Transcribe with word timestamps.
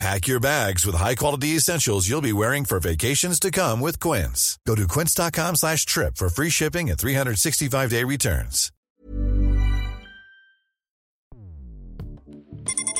Pack 0.00 0.26
your 0.26 0.40
bags 0.40 0.84
with 0.84 0.96
high-quality 0.96 1.48
essentials 1.56 2.08
you'll 2.08 2.20
be 2.20 2.32
wearing 2.32 2.64
for 2.64 2.80
vacations 2.80 3.38
to 3.40 3.50
come 3.50 3.80
with 3.80 4.00
Quince. 4.00 4.58
Go 4.66 4.74
to 4.74 4.86
quince.com 4.88 5.56
slash 5.56 5.86
trip 5.86 6.16
for 6.16 6.28
free 6.28 6.50
shipping 6.50 6.90
and 6.90 6.98
365-day 6.98 8.04
returns. 8.04 8.70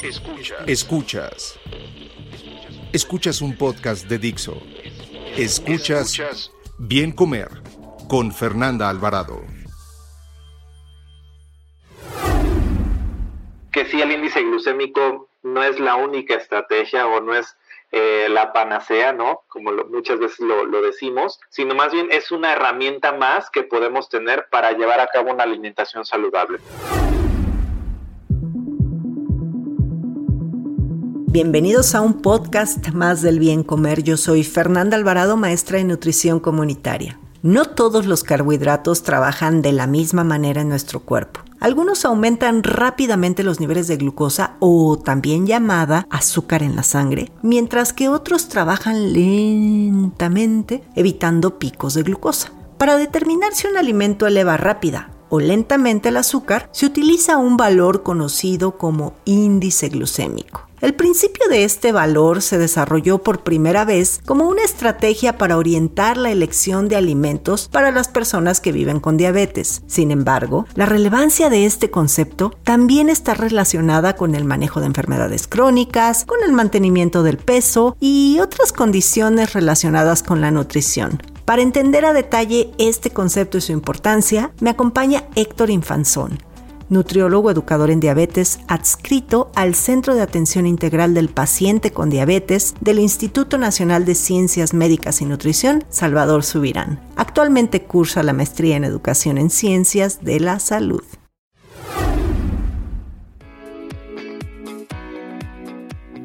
Escuchas. 0.03 0.69
Escuchas. 0.69 1.59
Escuchas 2.93 3.41
un 3.43 3.57
podcast 3.57 4.07
de 4.07 4.19
Dixo. 4.19 4.61
Escuchas 5.37 6.51
Bien 6.79 7.11
Comer 7.13 7.49
con 8.09 8.31
Fernanda 8.31 8.89
Alvarado. 8.91 9.43
Que 13.73 13.85
si 13.87 14.01
el 14.01 14.13
índice 14.13 14.43
glucémico 14.43 15.29
no 15.45 15.63
es 15.63 15.79
la 15.79 15.97
única 15.97 16.35
estrategia 16.35 17.07
o 17.07 17.21
no 17.21 17.35
es 17.35 17.57
eh, 17.93 18.27
la 18.31 18.53
panacea, 18.53 19.13
¿no? 19.13 19.43
Como 19.47 19.71
muchas 19.91 20.19
veces 20.19 20.41
lo, 20.41 20.65
lo, 20.65 20.83
decimos, 20.83 21.39
sino 21.51 21.75
más 21.75 21.93
bien 21.93 22.09
es 22.11 22.33
una 22.33 22.53
herramienta 22.53 23.13
más 23.13 23.51
que 23.51 23.63
podemos 23.63 24.09
tener 24.09 24.47
para 24.51 24.73
llevar 24.73 25.01
a 25.01 25.07
cabo 25.07 25.31
una 25.31 25.45
alimentación 25.45 26.05
saludable. 26.05 26.59
Bienvenidos 31.27 31.95
a 31.95 32.01
un 32.01 32.23
podcast 32.23 32.89
más 32.91 33.21
del 33.21 33.39
bien 33.39 33.65
comer. 33.65 34.03
Yo 34.03 34.17
soy 34.17 34.45
Fernanda 34.45 34.97
Alvarado, 34.97 35.37
maestra 35.37 35.79
de 35.79 35.85
nutrición 35.85 36.41
comunitaria. 36.41 37.19
No 37.43 37.67
todos 37.67 38.07
los 38.07 38.25
carbohidratos 38.25 39.03
trabajan 39.03 39.61
de 39.61 39.73
la 39.73 39.87
misma 39.87 40.25
manera 40.25 40.63
en 40.63 40.71
nuestro 40.71 41.01
cuerpo. 41.01 41.44
Algunos 41.65 42.05
aumentan 42.05 42.63
rápidamente 42.63 43.43
los 43.43 43.59
niveles 43.59 43.89
de 43.89 43.97
glucosa 43.97 44.57
o 44.59 44.99
también 44.99 45.47
llamada 45.47 46.07
azúcar 46.11 46.63
en 46.63 46.77
la 46.77 46.83
sangre, 46.83 47.33
mientras 47.41 47.95
que 47.95 48.11
otros 48.11 48.51
trabajan 48.51 49.15
lentamente 49.15 50.85
evitando 50.95 51.59
picos 51.59 51.95
de 51.95 52.03
glucosa. 52.03 52.53
Para 52.77 52.99
determinar 52.99 53.55
si 53.55 53.67
un 53.67 53.79
alimento 53.79 54.27
eleva 54.27 54.59
rápida 54.59 55.09
o 55.31 55.41
lentamente 55.41 56.11
el 56.11 56.19
azúcar, 56.19 56.69
se 56.71 56.85
utiliza 56.85 57.39
un 57.39 57.57
valor 57.57 58.03
conocido 58.03 58.77
como 58.77 59.15
índice 59.25 59.89
glucémico. 59.89 60.69
El 60.85 60.93
principio 60.93 61.49
de 61.49 61.65
este 61.65 61.93
valor 61.93 62.43
se 62.43 62.59
desarrolló 62.59 63.23
por 63.23 63.43
primera 63.43 63.87
vez 63.87 64.21
como 64.27 64.47
una 64.47 64.65
estrategia 64.65 65.39
para 65.39 65.57
orientar 65.57 66.19
la 66.19 66.31
elección 66.31 66.89
de 66.89 66.97
alimentos 66.97 67.71
para 67.73 67.91
las 67.91 68.09
personas 68.09 68.61
que 68.61 68.71
viven 68.71 69.01
con 69.01 69.17
diabetes. 69.17 69.81
Sin 69.87 70.11
embargo, 70.11 70.67
la 70.75 70.85
relevancia 70.85 71.49
de 71.49 71.65
este 71.65 71.91
concepto 71.91 72.53
también 72.65 73.09
está 73.09 73.33
relacionada 73.33 74.15
con 74.15 74.35
el 74.35 74.45
manejo 74.45 74.81
de 74.81 74.85
enfermedades 74.85 75.47
crónicas, 75.47 76.27
con 76.27 76.43
el 76.45 76.53
mantenimiento 76.53 77.23
del 77.23 77.39
peso 77.39 77.97
y 77.99 78.39
otras 78.41 78.71
condiciones 78.71 79.55
relacionadas 79.55 80.23
con 80.23 80.43
la 80.43 80.51
nutrición. 80.51 81.19
Para 81.47 81.63
entender 81.63 82.05
a 82.05 82.13
detalle 82.13 82.73
este 82.77 83.09
concepto 83.09 83.57
y 83.57 83.63
su 83.63 83.73
importancia, 83.73 84.53
me 84.61 84.69
acompaña 84.69 85.25
Héctor 85.35 85.71
Infanzón 85.71 86.39
nutriólogo 86.89 87.51
educador 87.51 87.91
en 87.91 88.01
diabetes, 88.01 88.61
adscrito 88.69 89.51
al 89.55 89.75
Centro 89.75 90.15
de 90.15 90.23
Atención 90.23 90.67
Integral 90.67 91.15
del 91.15 91.29
Paciente 91.29 91.91
con 91.91 92.11
Diabetes 92.11 92.75
del 92.81 92.99
Instituto 92.99 93.59
Nacional 93.59 94.05
de 94.05 94.15
Ciencias 94.15 94.75
Médicas 94.75 95.21
y 95.21 95.25
Nutrición, 95.25 95.85
Salvador 95.89 96.45
Subirán. 96.45 97.01
Actualmente 97.17 97.83
cursa 97.83 98.23
la 98.23 98.33
maestría 98.33 98.77
en 98.77 98.85
Educación 98.85 99.39
en 99.39 99.51
Ciencias 99.51 100.25
de 100.25 100.41
la 100.41 100.59
Salud. 100.59 101.03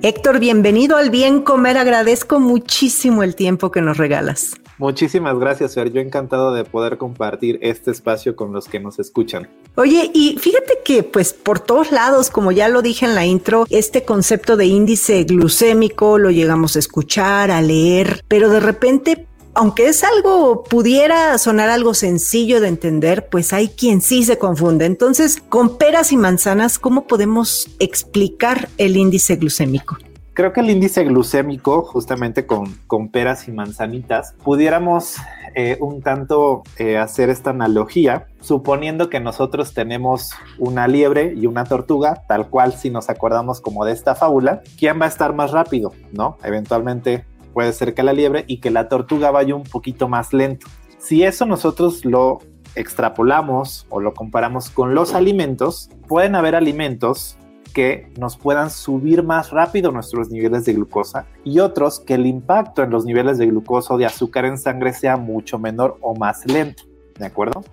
Héctor, 0.02 0.40
bienvenido 0.40 0.96
al 0.96 1.10
Bien 1.10 1.42
Comer. 1.42 1.78
Agradezco 1.78 2.40
muchísimo 2.40 3.22
el 3.22 3.36
tiempo 3.36 3.70
que 3.70 3.82
nos 3.82 3.98
regalas. 3.98 4.54
Muchísimas 4.80 5.38
gracias, 5.38 5.76
Fer. 5.76 5.92
Yo 5.92 6.00
encantado 6.00 6.54
de 6.54 6.64
poder 6.64 6.98
compartir 6.98 7.60
este 7.62 7.92
espacio 7.92 8.38
con 8.38 8.54
los 8.54 8.68
que 8.70 8.80
nos 8.80 8.98
escuchan. 8.98 9.50
Oye, 9.76 10.10
y 10.14 10.38
fíjate 10.40 10.80
que 10.86 11.04
pues 11.04 11.34
por 11.34 11.60
todos 11.60 11.92
lados, 11.92 12.30
como 12.30 12.54
ya 12.54 12.70
lo 12.70 12.82
dije 12.82 13.06
en 13.06 13.14
la 13.14 13.26
intro, 13.26 13.66
este 13.70 14.06
concepto 14.06 14.56
de 14.56 14.66
índice 14.68 15.26
glucémico 15.26 16.18
lo 16.18 16.32
llegamos 16.32 16.78
a 16.78 16.80
escuchar, 16.80 17.52
a 17.52 17.62
leer, 17.62 18.24
pero 18.30 18.50
de 18.50 18.62
repente 18.62 19.28
aunque 19.56 19.88
es 19.88 20.06
algo, 20.06 20.64
pudiera 20.64 21.38
sonar 21.38 21.70
algo 21.70 21.94
sencillo 21.94 22.62
de 22.62 22.70
entender, 22.70 23.28
pues 23.30 23.52
hay 23.52 23.68
quien 23.68 24.02
sí 24.02 24.24
se 24.24 24.38
confunde. 24.38 24.86
Entonces, 24.86 25.42
con 25.50 25.78
peras 25.78 26.14
y 26.14 26.18
manzanas, 26.18 26.80
¿cómo 26.80 27.08
podemos 27.08 27.70
explicar 27.80 28.70
el 28.78 28.96
índice 28.96 29.36
glucémico? 29.36 29.98
Creo 30.40 30.54
que 30.54 30.62
el 30.62 30.70
índice 30.70 31.04
glucémico, 31.04 31.82
justamente 31.82 32.46
con, 32.46 32.74
con 32.88 33.10
peras 33.10 33.50
y 33.50 33.52
manzanitas, 33.52 34.36
pudiéramos 34.42 35.18
eh, 35.54 35.78
un 35.82 36.02
tanto 36.02 36.64
eh, 36.78 36.98
hacer 36.98 37.30
esta 37.30 37.50
analogía, 37.50 38.28
suponiendo 38.40 39.10
que 39.10 39.20
nosotros 39.20 39.74
tenemos 39.74 40.32
una 40.58 40.88
liebre 40.88 41.34
y 41.36 41.46
una 41.46 41.66
tortuga, 41.66 42.24
tal 42.26 42.48
cual 42.48 42.72
si 42.72 42.90
nos 42.90 43.10
acordamos 43.10 43.60
como 43.60 43.84
de 43.84 43.92
esta 43.92 44.16
fábula, 44.16 44.62
¿quién 44.78 45.02
va 45.02 45.08
a 45.08 45.10
estar 45.10 45.36
más 45.36 45.52
rápido? 45.52 45.92
¿No? 46.14 46.38
Eventualmente 46.42 47.26
puede 47.54 47.74
ser 47.74 47.94
que 47.94 48.02
la 48.04 48.14
liebre 48.14 48.46
y 48.48 48.62
que 48.62 48.72
la 48.72 48.88
tortuga 48.88 49.32
vaya 49.32 49.56
un 49.56 49.64
poquito 49.64 50.08
más 50.08 50.32
lento. 50.32 50.68
Si 51.00 51.22
eso 51.22 51.46
nosotros 51.46 52.06
lo 52.06 52.40
extrapolamos 52.76 53.88
o 53.90 54.00
lo 54.00 54.14
comparamos 54.14 54.70
con 54.70 54.96
los 54.96 55.16
alimentos, 55.16 55.90
pueden 56.08 56.36
haber 56.36 56.56
alimentos 56.56 57.36
que 57.70 58.12
nos 58.18 58.38
puedan 58.38 58.70
subir 58.70 59.24
más 59.24 59.52
rápido 59.52 59.92
nuestros 59.92 60.30
niveles 60.30 60.66
de 60.66 60.74
glucosa 60.74 61.26
y 61.44 61.60
otros 61.60 62.00
que 62.00 62.16
el 62.16 62.26
impacto 62.26 62.84
en 62.84 62.90
los 62.90 63.06
niveles 63.06 63.38
de 63.38 63.48
glucosa 63.48 63.94
o 63.94 63.98
de 63.98 64.06
azúcar 64.06 64.46
en 64.46 64.58
sangre 64.58 64.94
sea 64.94 65.18
mucho 65.18 65.60
menor 65.60 65.98
o 66.02 66.16
más 66.16 66.46
lento. 66.46 66.84
¿De 67.18 67.26
acuerdo? 67.26 67.64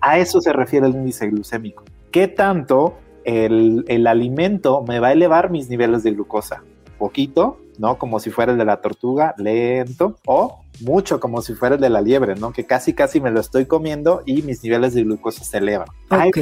A 0.00 0.18
eso 0.18 0.40
se 0.40 0.52
refiere 0.52 0.86
el 0.86 0.94
índice 0.94 1.28
glucémico. 1.28 1.84
¿Qué 2.10 2.28
tanto 2.28 2.98
el, 3.24 3.84
el 3.88 4.06
alimento 4.06 4.82
me 4.86 4.98
va 4.98 5.08
a 5.08 5.12
elevar 5.12 5.50
mis 5.50 5.68
niveles 5.68 6.02
de 6.02 6.12
glucosa? 6.12 6.62
Poquito, 6.98 7.58
¿no? 7.78 7.98
Como 7.98 8.20
si 8.20 8.30
fuera 8.30 8.52
el 8.52 8.58
de 8.58 8.64
la 8.64 8.80
tortuga, 8.80 9.34
lento, 9.38 10.16
o 10.26 10.60
mucho 10.80 11.20
como 11.20 11.42
si 11.42 11.54
fuera 11.54 11.76
el 11.76 11.80
de 11.80 11.90
la 11.90 12.00
liebre, 12.00 12.34
¿no? 12.34 12.52
Que 12.52 12.64
casi 12.64 12.94
casi 12.94 13.20
me 13.20 13.30
lo 13.30 13.40
estoy 13.40 13.66
comiendo 13.66 14.22
y 14.26 14.42
mis 14.42 14.62
niveles 14.62 14.94
de 14.94 15.04
glucosa 15.04 15.44
se 15.44 15.58
elevan. 15.58 15.88
Ok. 16.10 16.38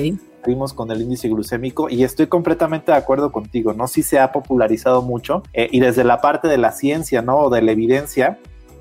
Vimos 0.49 0.73
con 0.73 0.91
el 0.91 1.03
índice 1.03 1.29
glucémico 1.29 1.91
y 1.91 2.05
estoy 2.05 2.27
completamente 2.27 2.91
de 2.91 2.97
acuerdo 2.97 3.31
contigo, 3.31 3.75
¿no? 3.75 3.87
Sí 3.87 4.03
se 4.03 4.19
ha 4.19 4.33
popularizado 4.33 5.03
mucho 5.03 5.43
eh, 5.53 5.69
y 5.71 5.81
desde 5.81 6.05
la 6.05 6.23
parte 6.23 6.49
de 6.49 6.57
la 6.57 6.73
ciencia, 6.73 7.21
¿no? 7.21 7.37
O 7.39 7.51
de 7.51 7.61
la 7.61 7.73
evidencia, 7.73 8.39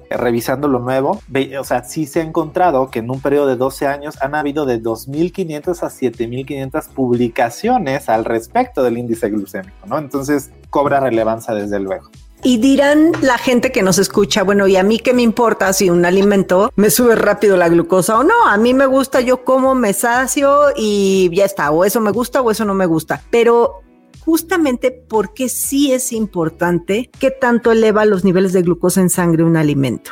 eh, 0.10 0.16
revisando 0.16 0.70
lo 0.70 0.80
nuevo, 0.80 1.20
o 1.60 1.64
sea, 1.66 1.84
sí 1.84 2.06
se 2.06 2.22
ha 2.22 2.24
encontrado 2.24 2.90
que 2.90 3.00
en 3.00 3.12
un 3.12 3.20
periodo 3.20 3.48
de 3.48 3.58
12 3.58 3.86
años 3.86 4.16
han 4.22 4.34
habido 4.34 4.66
de 4.66 4.82
2.500 4.82 5.84
a 5.84 5.90
7.500 5.90 6.88
publicaciones 6.94 8.08
al 8.08 8.24
respecto 8.24 8.82
del 8.82 8.98
índice 8.98 9.30
glucémico, 9.30 9.86
¿no? 9.88 9.98
Entonces 9.98 10.52
cobra 10.70 11.02
relevancia 11.02 11.54
desde 11.54 11.82
luego. 11.82 12.10
Y 12.48 12.60
dirán 12.60 13.12
la 13.22 13.38
gente 13.38 13.74
que 13.74 13.84
nos 13.84 14.00
escucha, 14.00 14.42
bueno, 14.42 14.68
¿y 14.68 14.78
a 14.78 14.84
mí 14.84 15.00
qué 15.00 15.14
me 15.14 15.22
importa 15.22 15.74
si 15.74 15.90
un 15.90 16.06
alimento 16.06 16.72
me 16.78 16.90
sube 16.90 17.14
rápido 17.18 17.58
la 17.58 17.68
glucosa 17.68 18.18
o 18.18 18.24
no? 18.24 18.48
A 18.48 18.56
mí 18.56 18.74
me 18.74 18.86
gusta, 18.86 19.20
yo 19.20 19.44
como, 19.44 19.76
me 19.76 19.92
sacio 19.92 20.68
y 20.74 21.30
ya 21.36 21.44
está, 21.44 21.72
o 21.72 21.84
eso 21.84 22.00
me 22.00 22.12
gusta 22.12 22.40
o 22.40 22.50
eso 22.50 22.64
no 22.64 22.74
me 22.74 22.86
gusta. 22.86 23.22
Pero 23.32 23.82
justamente 24.22 24.92
porque 24.92 25.50
sí 25.50 25.92
es 25.92 26.14
importante 26.14 27.10
que 27.20 27.32
tanto 27.32 27.74
eleva 27.74 28.06
los 28.06 28.24
niveles 28.24 28.54
de 28.54 28.62
glucosa 28.62 29.02
en 29.02 29.10
sangre 29.10 29.44
un 29.44 29.58
alimento 29.58 30.12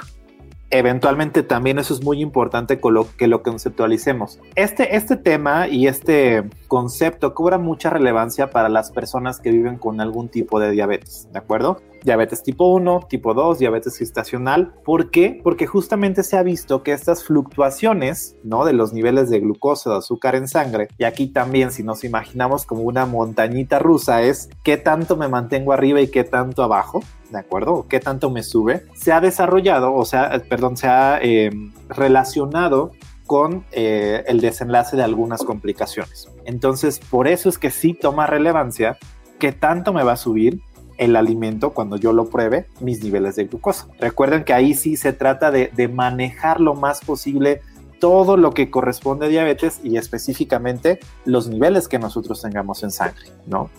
eventualmente 0.71 1.41
también 1.43 1.79
eso 1.79 1.93
es 1.93 2.03
muy 2.03 2.21
importante 2.21 2.81
que 3.17 3.27
lo 3.27 3.43
conceptualicemos. 3.43 4.41
Este, 4.55 4.97
este 4.97 5.15
tema 5.15 5.69
y 5.69 5.88
este 5.88 6.43
concepto 6.67 7.33
cobra 7.33 7.57
mucha 7.57 7.89
relevancia 7.89 8.49
para 8.49 8.67
las 8.67 8.91
personas 8.91 9.39
que 9.39 9.51
viven 9.51 9.77
con 9.77 10.01
algún 10.01 10.27
tipo 10.27 10.59
de 10.59 10.71
diabetes, 10.71 11.29
¿de 11.31 11.39
acuerdo? 11.39 11.81
Diabetes 12.05 12.43
tipo 12.43 12.67
1, 12.67 13.07
tipo 13.09 13.33
2, 13.33 13.57
diabetes 13.57 13.97
gestacional. 13.97 14.75
¿Por 14.85 15.09
qué? 15.09 15.41
Porque 15.43 15.65
justamente 15.65 16.21
se 16.21 16.37
ha 16.37 16.43
visto 16.43 16.83
que 16.83 16.93
estas 16.93 17.23
fluctuaciones, 17.23 18.35
¿no? 18.43 18.63
De 18.63 18.73
los 18.73 18.93
niveles 18.93 19.31
de 19.31 19.39
glucosa, 19.39 19.89
de 19.89 19.97
azúcar 19.97 20.35
en 20.35 20.47
sangre, 20.47 20.87
y 20.99 21.03
aquí 21.03 21.27
también 21.27 21.71
si 21.71 21.81
nos 21.81 22.03
imaginamos 22.03 22.67
como 22.67 22.83
una 22.83 23.07
montañita 23.07 23.79
rusa 23.79 24.21
es 24.21 24.49
qué 24.63 24.77
tanto 24.77 25.17
me 25.17 25.27
mantengo 25.27 25.73
arriba 25.73 25.99
y 25.99 26.07
qué 26.07 26.23
tanto 26.23 26.63
abajo, 26.63 27.01
¿de 27.31 27.39
acuerdo? 27.39 27.87
¿Qué 27.89 27.99
tanto 27.99 28.29
me 28.29 28.43
sube? 28.43 28.83
Se 28.95 29.11
ha 29.11 29.19
desarrollado, 29.19 29.95
o 29.95 30.05
sea, 30.05 30.43
perdón, 30.47 30.77
se 30.77 30.87
ha 30.87 31.19
eh, 31.23 31.49
relacionado 31.89 32.91
con 33.25 33.65
eh, 33.71 34.23
el 34.27 34.41
desenlace 34.41 34.95
de 34.95 35.03
algunas 35.03 35.43
complicaciones. 35.43 36.29
Entonces, 36.45 36.99
por 36.99 37.27
eso 37.27 37.49
es 37.49 37.57
que 37.57 37.71
sí 37.71 37.93
toma 37.93 38.27
relevancia 38.27 38.97
qué 39.39 39.51
tanto 39.51 39.91
me 39.91 40.03
va 40.03 40.13
a 40.13 40.17
subir 40.17 40.61
el 40.97 41.15
alimento 41.15 41.71
cuando 41.71 41.97
yo 41.97 42.13
lo 42.13 42.30
pruebe 42.30 42.68
mis 42.80 43.03
niveles 43.03 43.36
de 43.36 43.45
glucosa. 43.45 43.88
Recuerden 44.00 44.44
que 44.44 44.53
ahí 44.53 44.74
sí 44.74 44.97
se 44.97 45.13
trata 45.13 45.51
de, 45.51 45.71
de 45.75 45.88
manejar 45.88 46.62
lo 46.62 46.74
más 46.74 47.01
posible 47.01 47.62
todo 48.00 48.38
lo 48.38 48.51
que 48.51 48.69
corresponde 48.69 49.25
a 49.25 49.30
diabetes 49.30 49.80
y 49.83 49.97
específicamente 49.97 51.00
los 51.25 51.47
niveles 51.47 51.88
que 51.88 52.00
nosotros 52.00 52.42
tengamos 52.42 52.83
en 52.83 52.92
sangre, 52.92 53.30
¿no? 53.47 53.69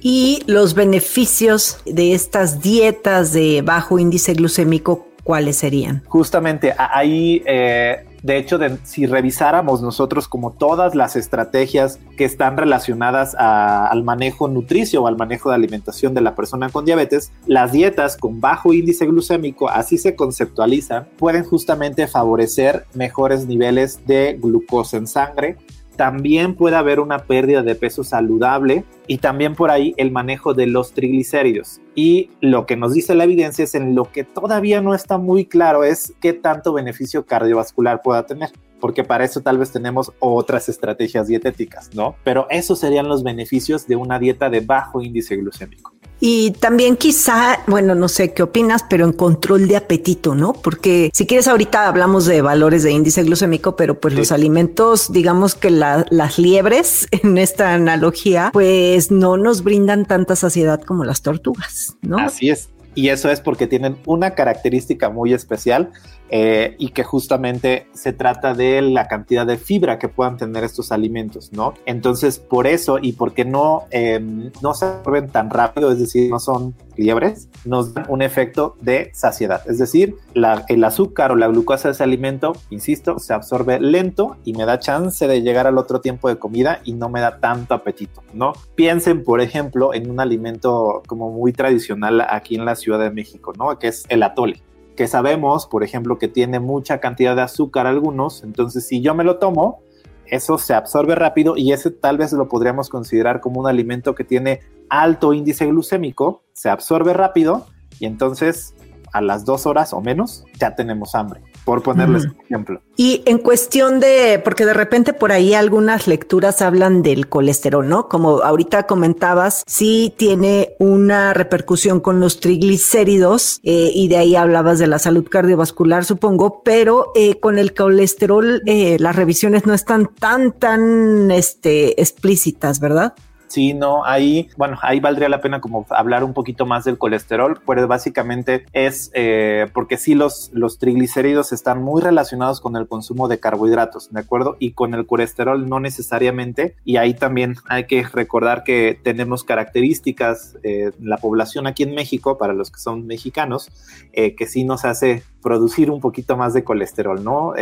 Y 0.00 0.42
los 0.46 0.74
beneficios 0.74 1.78
de 1.86 2.12
estas 2.12 2.60
dietas 2.60 3.32
de 3.32 3.62
bajo 3.62 4.00
índice 4.00 4.34
glucémico, 4.34 5.06
¿cuáles 5.22 5.56
serían? 5.56 6.02
Justamente 6.08 6.74
ahí 6.76 7.40
eh, 7.46 8.04
de 8.22 8.36
hecho, 8.36 8.58
si 8.84 9.06
revisáramos 9.06 9.82
nosotros 9.82 10.28
como 10.28 10.52
todas 10.52 10.94
las 10.94 11.16
estrategias 11.16 11.98
que 12.16 12.24
están 12.24 12.56
relacionadas 12.56 13.34
al 13.36 14.04
manejo 14.04 14.46
nutricio 14.46 15.02
o 15.02 15.06
al 15.08 15.16
manejo 15.16 15.48
de 15.48 15.56
alimentación 15.56 16.14
de 16.14 16.20
la 16.20 16.34
persona 16.34 16.68
con 16.68 16.84
diabetes, 16.84 17.32
las 17.46 17.72
dietas 17.72 18.16
con 18.16 18.40
bajo 18.40 18.72
índice 18.72 19.06
glucémico, 19.06 19.68
así 19.68 19.98
se 19.98 20.14
conceptualizan, 20.14 21.08
pueden 21.18 21.44
justamente 21.44 22.06
favorecer 22.06 22.86
mejores 22.94 23.46
niveles 23.46 24.06
de 24.06 24.38
glucosa 24.40 24.98
en 24.98 25.08
sangre, 25.08 25.56
también 25.96 26.54
puede 26.54 26.76
haber 26.76 27.00
una 27.00 27.20
pérdida 27.20 27.62
de 27.62 27.74
peso 27.74 28.04
saludable 28.04 28.84
y 29.06 29.18
también 29.18 29.54
por 29.54 29.70
ahí 29.70 29.94
el 29.96 30.10
manejo 30.10 30.54
de 30.54 30.66
los 30.66 30.92
triglicéridos. 30.92 31.80
Y 31.94 32.30
lo 32.40 32.66
que 32.66 32.76
nos 32.76 32.94
dice 32.94 33.14
la 33.14 33.24
evidencia 33.24 33.64
es 33.64 33.74
en 33.74 33.94
lo 33.94 34.10
que 34.10 34.24
todavía 34.24 34.80
no 34.80 34.94
está 34.94 35.18
muy 35.18 35.44
claro 35.44 35.84
es 35.84 36.14
qué 36.20 36.32
tanto 36.32 36.72
beneficio 36.72 37.26
cardiovascular 37.26 38.02
pueda 38.02 38.26
tener, 38.26 38.50
porque 38.80 39.04
para 39.04 39.24
eso 39.24 39.40
tal 39.40 39.58
vez 39.58 39.70
tenemos 39.70 40.12
otras 40.18 40.68
estrategias 40.68 41.26
dietéticas, 41.26 41.94
¿no? 41.94 42.16
Pero 42.24 42.46
esos 42.50 42.78
serían 42.78 43.08
los 43.08 43.22
beneficios 43.22 43.86
de 43.86 43.96
una 43.96 44.18
dieta 44.18 44.50
de 44.50 44.60
bajo 44.60 45.02
índice 45.02 45.36
glucémico. 45.36 45.91
Y 46.24 46.52
también 46.52 46.96
quizá, 46.96 47.64
bueno, 47.66 47.96
no 47.96 48.06
sé 48.06 48.32
qué 48.32 48.44
opinas, 48.44 48.84
pero 48.88 49.04
en 49.04 49.12
control 49.12 49.66
de 49.66 49.76
apetito, 49.76 50.36
¿no? 50.36 50.52
Porque 50.52 51.10
si 51.12 51.26
quieres 51.26 51.48
ahorita 51.48 51.88
hablamos 51.88 52.26
de 52.26 52.42
valores 52.42 52.84
de 52.84 52.92
índice 52.92 53.24
glucémico, 53.24 53.74
pero 53.74 53.98
pues 53.98 54.14
los 54.14 54.30
alimentos, 54.30 55.12
digamos 55.12 55.56
que 55.56 55.70
las 55.70 56.38
liebres 56.38 57.08
en 57.10 57.38
esta 57.38 57.74
analogía, 57.74 58.50
pues 58.52 59.10
no 59.10 59.36
nos 59.36 59.64
brindan 59.64 60.06
tanta 60.06 60.36
saciedad 60.36 60.80
como 60.80 61.04
las 61.04 61.22
tortugas, 61.22 61.96
¿no? 62.02 62.18
Así 62.18 62.50
es. 62.50 62.68
Y 62.94 63.08
eso 63.08 63.28
es 63.28 63.40
porque 63.40 63.66
tienen 63.66 63.96
una 64.06 64.36
característica 64.36 65.10
muy 65.10 65.32
especial 65.32 65.90
eh, 66.34 66.76
y 66.78 66.88
que 66.88 67.04
justamente 67.04 67.88
se 67.92 68.14
trata 68.14 68.54
de 68.54 68.80
la 68.80 69.06
cantidad 69.06 69.46
de 69.46 69.58
fibra 69.58 69.98
que 69.98 70.08
puedan 70.08 70.38
tener 70.38 70.64
estos 70.64 70.90
alimentos, 70.90 71.52
¿no? 71.52 71.74
Entonces, 71.84 72.38
por 72.38 72.66
eso 72.66 72.98
y 72.98 73.12
porque 73.12 73.44
no, 73.44 73.82
em, 73.90 74.50
no 74.62 74.72
se 74.72 74.86
absorben 74.86 75.28
tan 75.28 75.50
rápido, 75.50 75.92
es 75.92 75.98
decir, 75.98 76.30
no 76.30 76.40
son 76.40 76.74
liebres, 76.96 77.50
nos 77.66 77.92
dan 77.92 78.06
un 78.08 78.22
efecto 78.22 78.76
de 78.80 79.10
saciedad. 79.12 79.60
Es 79.68 79.76
decir, 79.76 80.16
el 80.34 80.84
azúcar 80.84 81.32
o 81.32 81.36
la 81.36 81.48
glucosa 81.48 81.88
de 81.88 81.92
ese 81.92 82.02
alimento, 82.02 82.54
insisto, 82.70 83.18
se 83.18 83.34
absorbe 83.34 83.78
lento 83.78 84.38
y 84.42 84.54
me 84.54 84.64
da 84.64 84.78
chance 84.78 85.28
de 85.28 85.42
llegar 85.42 85.66
al 85.66 85.76
otro 85.76 86.00
tiempo 86.00 86.30
de 86.30 86.38
comida 86.38 86.80
y 86.82 86.94
no 86.94 87.10
me 87.10 87.20
da 87.20 87.40
tanto 87.40 87.74
apetito, 87.74 88.22
¿no? 88.32 88.54
Piensen, 88.74 89.22
por 89.22 89.42
ejemplo, 89.42 89.92
en 89.92 90.10
un 90.10 90.18
alimento 90.18 91.02
como 91.06 91.30
muy 91.30 91.52
tradicional 91.52 92.22
aquí 92.22 92.54
en 92.54 92.64
la 92.64 92.74
Ciudad 92.74 93.00
de 93.00 93.10
México, 93.10 93.52
¿no? 93.58 93.78
Que 93.78 93.88
es 93.88 94.06
el 94.08 94.22
atole 94.22 94.62
que 94.96 95.06
sabemos, 95.08 95.66
por 95.66 95.84
ejemplo, 95.84 96.18
que 96.18 96.28
tiene 96.28 96.60
mucha 96.60 97.00
cantidad 97.00 97.36
de 97.36 97.42
azúcar 97.42 97.86
algunos, 97.86 98.42
entonces 98.42 98.86
si 98.86 99.00
yo 99.00 99.14
me 99.14 99.24
lo 99.24 99.38
tomo, 99.38 99.80
eso 100.26 100.58
se 100.58 100.74
absorbe 100.74 101.14
rápido 101.14 101.56
y 101.56 101.72
ese 101.72 101.90
tal 101.90 102.18
vez 102.18 102.32
lo 102.32 102.48
podríamos 102.48 102.88
considerar 102.88 103.40
como 103.40 103.60
un 103.60 103.66
alimento 103.66 104.14
que 104.14 104.24
tiene 104.24 104.60
alto 104.88 105.32
índice 105.32 105.66
glucémico, 105.66 106.42
se 106.52 106.70
absorbe 106.70 107.12
rápido 107.12 107.66
y 107.98 108.06
entonces 108.06 108.74
a 109.12 109.20
las 109.20 109.44
dos 109.44 109.66
horas 109.66 109.92
o 109.92 110.00
menos 110.00 110.44
ya 110.58 110.74
tenemos 110.74 111.14
hambre 111.14 111.42
por 111.64 111.82
ponerles 111.82 112.24
un 112.24 112.36
ejemplo. 112.44 112.80
Y 112.96 113.22
en 113.26 113.38
cuestión 113.38 114.00
de, 114.00 114.40
porque 114.44 114.66
de 114.66 114.74
repente 114.74 115.12
por 115.12 115.32
ahí 115.32 115.54
algunas 115.54 116.06
lecturas 116.06 116.60
hablan 116.60 117.02
del 117.02 117.28
colesterol, 117.28 117.88
¿no? 117.88 118.08
Como 118.08 118.42
ahorita 118.42 118.86
comentabas, 118.86 119.64
sí 119.66 120.12
tiene 120.16 120.74
una 120.78 121.32
repercusión 121.34 122.00
con 122.00 122.20
los 122.20 122.40
triglicéridos 122.40 123.60
eh, 123.62 123.90
y 123.94 124.08
de 124.08 124.16
ahí 124.16 124.36
hablabas 124.36 124.78
de 124.78 124.88
la 124.88 124.98
salud 124.98 125.26
cardiovascular, 125.28 126.04
supongo, 126.04 126.62
pero 126.64 127.12
eh, 127.14 127.38
con 127.40 127.58
el 127.58 127.74
colesterol 127.74 128.62
eh, 128.66 128.96
las 128.98 129.16
revisiones 129.16 129.66
no 129.66 129.74
están 129.74 130.10
tan, 130.18 130.52
tan 130.52 131.30
este, 131.30 132.00
explícitas, 132.00 132.80
¿verdad? 132.80 133.14
Sí, 133.52 133.74
no, 133.74 134.02
ahí, 134.06 134.48
bueno, 134.56 134.78
ahí 134.80 134.98
valdría 134.98 135.28
la 135.28 135.42
pena 135.42 135.60
como 135.60 135.84
hablar 135.90 136.24
un 136.24 136.32
poquito 136.32 136.64
más 136.64 136.84
del 136.84 136.96
colesterol, 136.96 137.60
pues 137.66 137.86
básicamente 137.86 138.64
es 138.72 139.10
eh, 139.12 139.66
porque 139.74 139.98
sí 139.98 140.14
los, 140.14 140.48
los 140.54 140.78
triglicéridos 140.78 141.52
están 141.52 141.82
muy 141.82 142.00
relacionados 142.00 142.62
con 142.62 142.76
el 142.76 142.88
consumo 142.88 143.28
de 143.28 143.40
carbohidratos, 143.40 144.10
¿de 144.10 144.20
acuerdo? 144.20 144.56
Y 144.58 144.72
con 144.72 144.94
el 144.94 145.04
colesterol 145.04 145.68
no 145.68 145.80
necesariamente, 145.80 146.76
y 146.82 146.96
ahí 146.96 147.12
también 147.12 147.56
hay 147.68 147.84
que 147.86 148.02
recordar 148.04 148.64
que 148.64 148.98
tenemos 149.02 149.44
características, 149.44 150.56
eh, 150.62 150.92
la 150.98 151.18
población 151.18 151.66
aquí 151.66 151.82
en 151.82 151.94
México, 151.94 152.38
para 152.38 152.54
los 152.54 152.70
que 152.70 152.80
son 152.80 153.06
mexicanos, 153.06 153.70
eh, 154.14 154.34
que 154.34 154.46
sí 154.46 154.64
nos 154.64 154.86
hace 154.86 155.24
producir 155.42 155.90
un 155.90 156.00
poquito 156.00 156.38
más 156.38 156.54
de 156.54 156.64
colesterol, 156.64 157.22
¿no? 157.22 157.52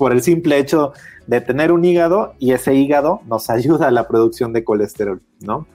Por 0.00 0.12
el 0.12 0.22
simple 0.22 0.58
hecho 0.58 0.94
de 1.26 1.42
tener 1.42 1.70
un 1.72 1.84
hígado 1.84 2.32
y 2.38 2.52
ese 2.52 2.74
hígado 2.74 3.20
nos 3.26 3.50
ayuda 3.50 3.88
a 3.88 3.90
la 3.90 4.08
producción 4.08 4.54
de 4.54 4.64
colesterol, 4.64 5.20
¿no? 5.40 5.66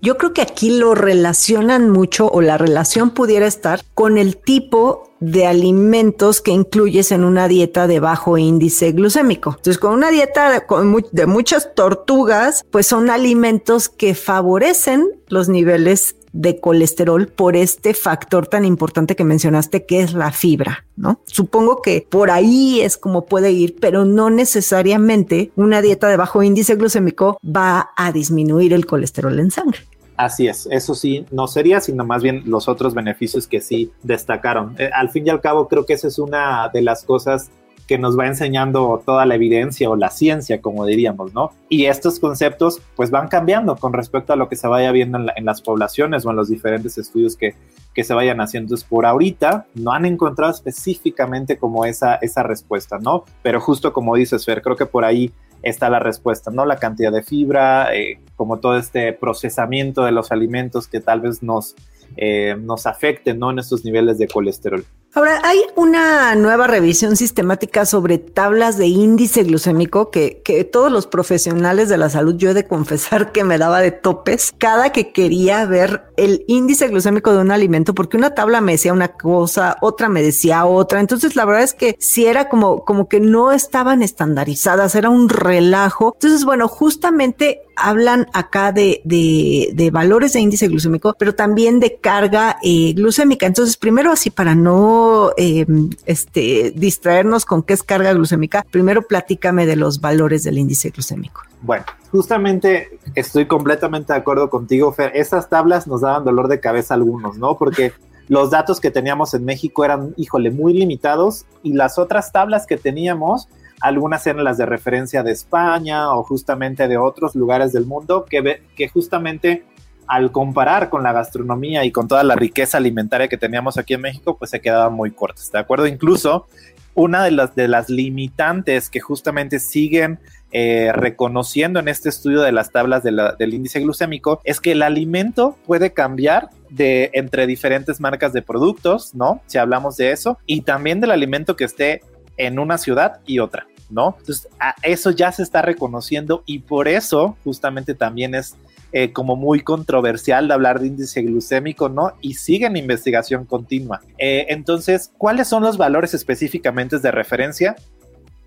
Yo 0.00 0.18
creo 0.18 0.32
que 0.32 0.42
aquí 0.42 0.78
lo 0.78 0.94
relacionan 0.94 1.90
mucho 1.90 2.28
o 2.28 2.40
la 2.40 2.58
relación 2.58 3.10
pudiera 3.10 3.46
estar 3.46 3.82
con 3.94 4.18
el 4.18 4.36
tipo 4.36 5.10
de 5.20 5.46
alimentos 5.46 6.40
que 6.40 6.50
incluyes 6.50 7.12
en 7.12 7.22
una 7.22 7.46
dieta 7.46 7.86
de 7.86 8.00
bajo 8.00 8.36
índice 8.38 8.90
glucémico. 8.90 9.50
Entonces, 9.50 9.78
con 9.78 9.94
una 9.94 10.10
dieta 10.10 10.64
de, 11.12 11.26
muchas 11.26 11.74
tortugas, 11.76 12.64
pues 12.70 12.88
son 12.88 13.10
alimentos 13.10 13.88
que 13.88 14.16
favorecen 14.16 15.08
los 15.28 15.48
niveles 15.48 16.16
de 16.32 16.60
colesterol 16.60 17.28
por 17.28 17.56
este 17.56 17.94
factor 17.94 18.46
tan 18.46 18.64
importante 18.64 19.16
que 19.16 19.24
mencionaste 19.24 19.84
que 19.86 20.00
es 20.00 20.14
la 20.14 20.32
fibra, 20.32 20.84
¿no? 20.96 21.20
Supongo 21.26 21.82
que 21.82 22.06
por 22.08 22.30
ahí 22.30 22.80
es 22.80 22.96
como 22.96 23.26
puede 23.26 23.52
ir, 23.52 23.76
pero 23.80 24.04
no 24.04 24.30
necesariamente 24.30 25.52
una 25.56 25.82
dieta 25.82 26.08
de 26.08 26.16
bajo 26.16 26.42
índice 26.42 26.74
glucémico 26.76 27.38
va 27.44 27.90
a 27.96 28.12
disminuir 28.12 28.72
el 28.72 28.86
colesterol 28.86 29.38
en 29.38 29.50
sangre. 29.50 29.80
Así 30.16 30.46
es, 30.46 30.68
eso 30.70 30.94
sí, 30.94 31.26
no 31.30 31.48
sería, 31.48 31.80
sino 31.80 32.04
más 32.04 32.22
bien 32.22 32.42
los 32.46 32.68
otros 32.68 32.94
beneficios 32.94 33.48
que 33.48 33.60
sí 33.60 33.90
destacaron. 34.02 34.74
Eh, 34.78 34.90
al 34.94 35.10
fin 35.10 35.26
y 35.26 35.30
al 35.30 35.40
cabo, 35.40 35.68
creo 35.68 35.86
que 35.86 35.94
esa 35.94 36.08
es 36.08 36.18
una 36.18 36.68
de 36.72 36.82
las 36.82 37.04
cosas 37.04 37.50
que 37.92 37.98
nos 37.98 38.18
va 38.18 38.26
enseñando 38.26 39.02
toda 39.04 39.26
la 39.26 39.34
evidencia 39.34 39.90
o 39.90 39.96
la 39.96 40.08
ciencia, 40.08 40.62
como 40.62 40.86
diríamos, 40.86 41.34
¿no? 41.34 41.50
Y 41.68 41.84
estos 41.84 42.18
conceptos 42.18 42.80
pues 42.96 43.10
van 43.10 43.28
cambiando 43.28 43.76
con 43.76 43.92
respecto 43.92 44.32
a 44.32 44.36
lo 44.36 44.48
que 44.48 44.56
se 44.56 44.66
vaya 44.66 44.90
viendo 44.92 45.18
en, 45.18 45.44
las 45.44 45.60
poblaciones 45.60 46.24
o 46.24 46.30
en 46.30 46.36
los 46.36 46.48
diferentes 46.48 46.96
estudios 46.96 47.36
que, 47.36 47.54
que 47.92 48.02
se 48.02 48.14
vayan 48.14 48.40
haciendo. 48.40 48.74
Por 48.88 49.04
ahorita 49.04 49.66
no 49.74 49.92
han 49.92 50.06
encontrado 50.06 50.50
específicamente 50.50 51.58
como 51.58 51.84
esa, 51.84 52.14
esa 52.14 52.42
respuesta, 52.42 52.98
¿no? 52.98 53.24
Pero 53.42 53.60
justo 53.60 53.92
como 53.92 54.16
dices, 54.16 54.46
Fer, 54.46 54.62
creo 54.62 54.74
que 54.74 54.86
por 54.86 55.04
ahí 55.04 55.30
está 55.62 55.90
la 55.90 55.98
respuesta, 55.98 56.50
¿no? 56.50 56.64
La 56.64 56.76
cantidad 56.76 57.12
de 57.12 57.22
fibra, 57.22 57.94
eh, 57.94 58.20
como 58.36 58.58
todo 58.58 58.78
este 58.78 59.12
procesamiento 59.12 60.02
de 60.02 60.12
los 60.12 60.32
alimentos 60.32 60.88
que 60.88 61.00
tal 61.00 61.20
vez 61.20 61.42
nos, 61.42 61.74
eh, 62.16 62.56
nos 62.58 62.86
afecten, 62.86 63.38
¿no? 63.38 63.50
En 63.50 63.58
estos 63.58 63.84
niveles 63.84 64.16
de 64.16 64.28
colesterol. 64.28 64.82
Ahora, 65.14 65.42
hay 65.44 65.60
una 65.76 66.34
nueva 66.36 66.66
revisión 66.66 67.16
sistemática 67.16 67.84
sobre 67.84 68.16
tablas 68.16 68.78
de 68.78 68.86
índice 68.86 69.42
glucémico 69.42 70.10
que, 70.10 70.40
que, 70.42 70.64
todos 70.64 70.90
los 70.90 71.06
profesionales 71.06 71.90
de 71.90 71.98
la 71.98 72.08
salud, 72.08 72.34
yo 72.38 72.48
he 72.48 72.54
de 72.54 72.66
confesar 72.66 73.30
que 73.30 73.44
me 73.44 73.58
daba 73.58 73.82
de 73.82 73.90
topes 73.90 74.54
cada 74.56 74.90
que 74.90 75.12
quería 75.12 75.66
ver 75.66 76.04
el 76.16 76.44
índice 76.46 76.88
glucémico 76.88 77.30
de 77.34 77.40
un 77.40 77.50
alimento, 77.50 77.94
porque 77.94 78.16
una 78.16 78.34
tabla 78.34 78.62
me 78.62 78.72
decía 78.72 78.94
una 78.94 79.08
cosa, 79.08 79.76
otra 79.82 80.08
me 80.08 80.22
decía 80.22 80.64
otra. 80.64 81.00
Entonces, 81.00 81.36
la 81.36 81.44
verdad 81.44 81.64
es 81.64 81.74
que 81.74 81.94
si 81.98 82.24
era 82.24 82.48
como, 82.48 82.86
como 82.86 83.06
que 83.06 83.20
no 83.20 83.52
estaban 83.52 84.02
estandarizadas, 84.02 84.94
era 84.94 85.10
un 85.10 85.28
relajo. 85.28 86.12
Entonces, 86.14 86.46
bueno, 86.46 86.68
justamente 86.68 87.60
hablan 87.76 88.26
acá 88.32 88.72
de, 88.72 89.02
de, 89.04 89.90
valores 89.90 90.32
de 90.32 90.40
índice 90.40 90.68
glucémico, 90.68 91.14
pero 91.18 91.34
también 91.34 91.80
de 91.80 91.96
carga 91.96 92.56
eh, 92.62 92.92
glucémica. 92.94 93.46
Entonces, 93.46 93.76
primero 93.76 94.12
así 94.12 94.30
para 94.30 94.54
no 94.54 95.01
eh, 95.36 95.66
este, 96.06 96.72
distraernos 96.74 97.44
con 97.44 97.62
qué 97.62 97.74
es 97.74 97.82
carga 97.82 98.12
glucémica, 98.12 98.64
primero 98.70 99.02
platícame 99.02 99.66
de 99.66 99.76
los 99.76 100.00
valores 100.00 100.42
del 100.42 100.58
índice 100.58 100.90
glucémico. 100.90 101.42
Bueno, 101.62 101.84
justamente 102.10 102.98
estoy 103.14 103.46
completamente 103.46 104.12
de 104.12 104.18
acuerdo 104.18 104.50
contigo, 104.50 104.92
Fer. 104.92 105.12
Esas 105.14 105.48
tablas 105.48 105.86
nos 105.86 106.00
daban 106.00 106.24
dolor 106.24 106.48
de 106.48 106.60
cabeza 106.60 106.94
a 106.94 106.96
algunos, 106.96 107.38
¿no? 107.38 107.56
Porque 107.56 107.92
los 108.28 108.50
datos 108.50 108.80
que 108.80 108.90
teníamos 108.90 109.34
en 109.34 109.44
México 109.44 109.84
eran, 109.84 110.14
híjole, 110.16 110.50
muy 110.50 110.72
limitados 110.72 111.46
y 111.62 111.72
las 111.72 111.98
otras 111.98 112.32
tablas 112.32 112.66
que 112.66 112.76
teníamos 112.76 113.48
algunas 113.82 114.24
eran 114.28 114.44
las 114.44 114.58
de 114.58 114.66
referencia 114.66 115.24
de 115.24 115.32
España 115.32 116.12
o 116.14 116.22
justamente 116.22 116.86
de 116.86 116.96
otros 116.96 117.34
lugares 117.34 117.72
del 117.72 117.84
mundo 117.84 118.24
que, 118.30 118.62
que 118.76 118.88
justamente 118.88 119.64
al 120.06 120.32
comparar 120.32 120.90
con 120.90 121.02
la 121.02 121.12
gastronomía 121.12 121.84
y 121.84 121.92
con 121.92 122.08
toda 122.08 122.22
la 122.24 122.34
riqueza 122.34 122.78
alimentaria 122.78 123.28
que 123.28 123.36
teníamos 123.36 123.78
aquí 123.78 123.94
en 123.94 124.02
México, 124.02 124.36
pues 124.38 124.50
se 124.50 124.60
quedaban 124.60 124.92
muy 124.92 125.10
cortas, 125.10 125.50
¿de 125.52 125.58
acuerdo? 125.58 125.86
Incluso 125.86 126.46
una 126.94 127.24
de 127.24 127.30
las, 127.30 127.54
de 127.54 127.68
las 127.68 127.88
limitantes 127.88 128.90
que 128.90 129.00
justamente 129.00 129.58
siguen 129.58 130.18
eh, 130.54 130.92
reconociendo 130.92 131.80
en 131.80 131.88
este 131.88 132.10
estudio 132.10 132.42
de 132.42 132.52
las 132.52 132.70
tablas 132.70 133.02
del 133.02 133.54
índice 133.54 133.80
glucémico 133.80 134.42
es 134.44 134.60
que 134.60 134.72
el 134.72 134.82
alimento 134.82 135.56
puede 135.66 135.94
cambiar 135.94 136.50
de 136.68 137.10
entre 137.14 137.46
diferentes 137.46 138.00
marcas 138.00 138.34
de 138.34 138.42
productos, 138.42 139.14
¿no? 139.14 139.40
Si 139.46 139.56
hablamos 139.56 139.96
de 139.96 140.10
eso, 140.10 140.38
y 140.44 140.60
también 140.60 141.00
del 141.00 141.10
alimento 141.10 141.56
que 141.56 141.64
esté 141.64 142.02
en 142.36 142.58
una 142.58 142.76
ciudad 142.76 143.20
y 143.26 143.38
otra, 143.38 143.66
¿no? 143.88 144.16
Entonces, 144.18 144.48
eso 144.82 145.10
ya 145.10 145.32
se 145.32 145.42
está 145.42 145.62
reconociendo 145.62 146.42
y 146.44 146.58
por 146.58 146.86
eso 146.86 147.36
justamente 147.44 147.94
también 147.94 148.34
es 148.34 148.54
eh, 148.92 149.12
como 149.12 149.36
muy 149.36 149.60
controversial 149.60 150.48
de 150.48 150.54
hablar 150.54 150.80
de 150.80 150.88
índice 150.88 151.22
glucémico, 151.22 151.88
¿no? 151.88 152.12
Y 152.20 152.34
sigue 152.34 152.66
en 152.66 152.76
investigación 152.76 153.46
continua. 153.46 154.00
Eh, 154.18 154.46
entonces, 154.48 155.12
¿cuáles 155.16 155.48
son 155.48 155.62
los 155.62 155.78
valores 155.78 156.14
específicamente 156.14 156.98
de 156.98 157.10
referencia? 157.10 157.76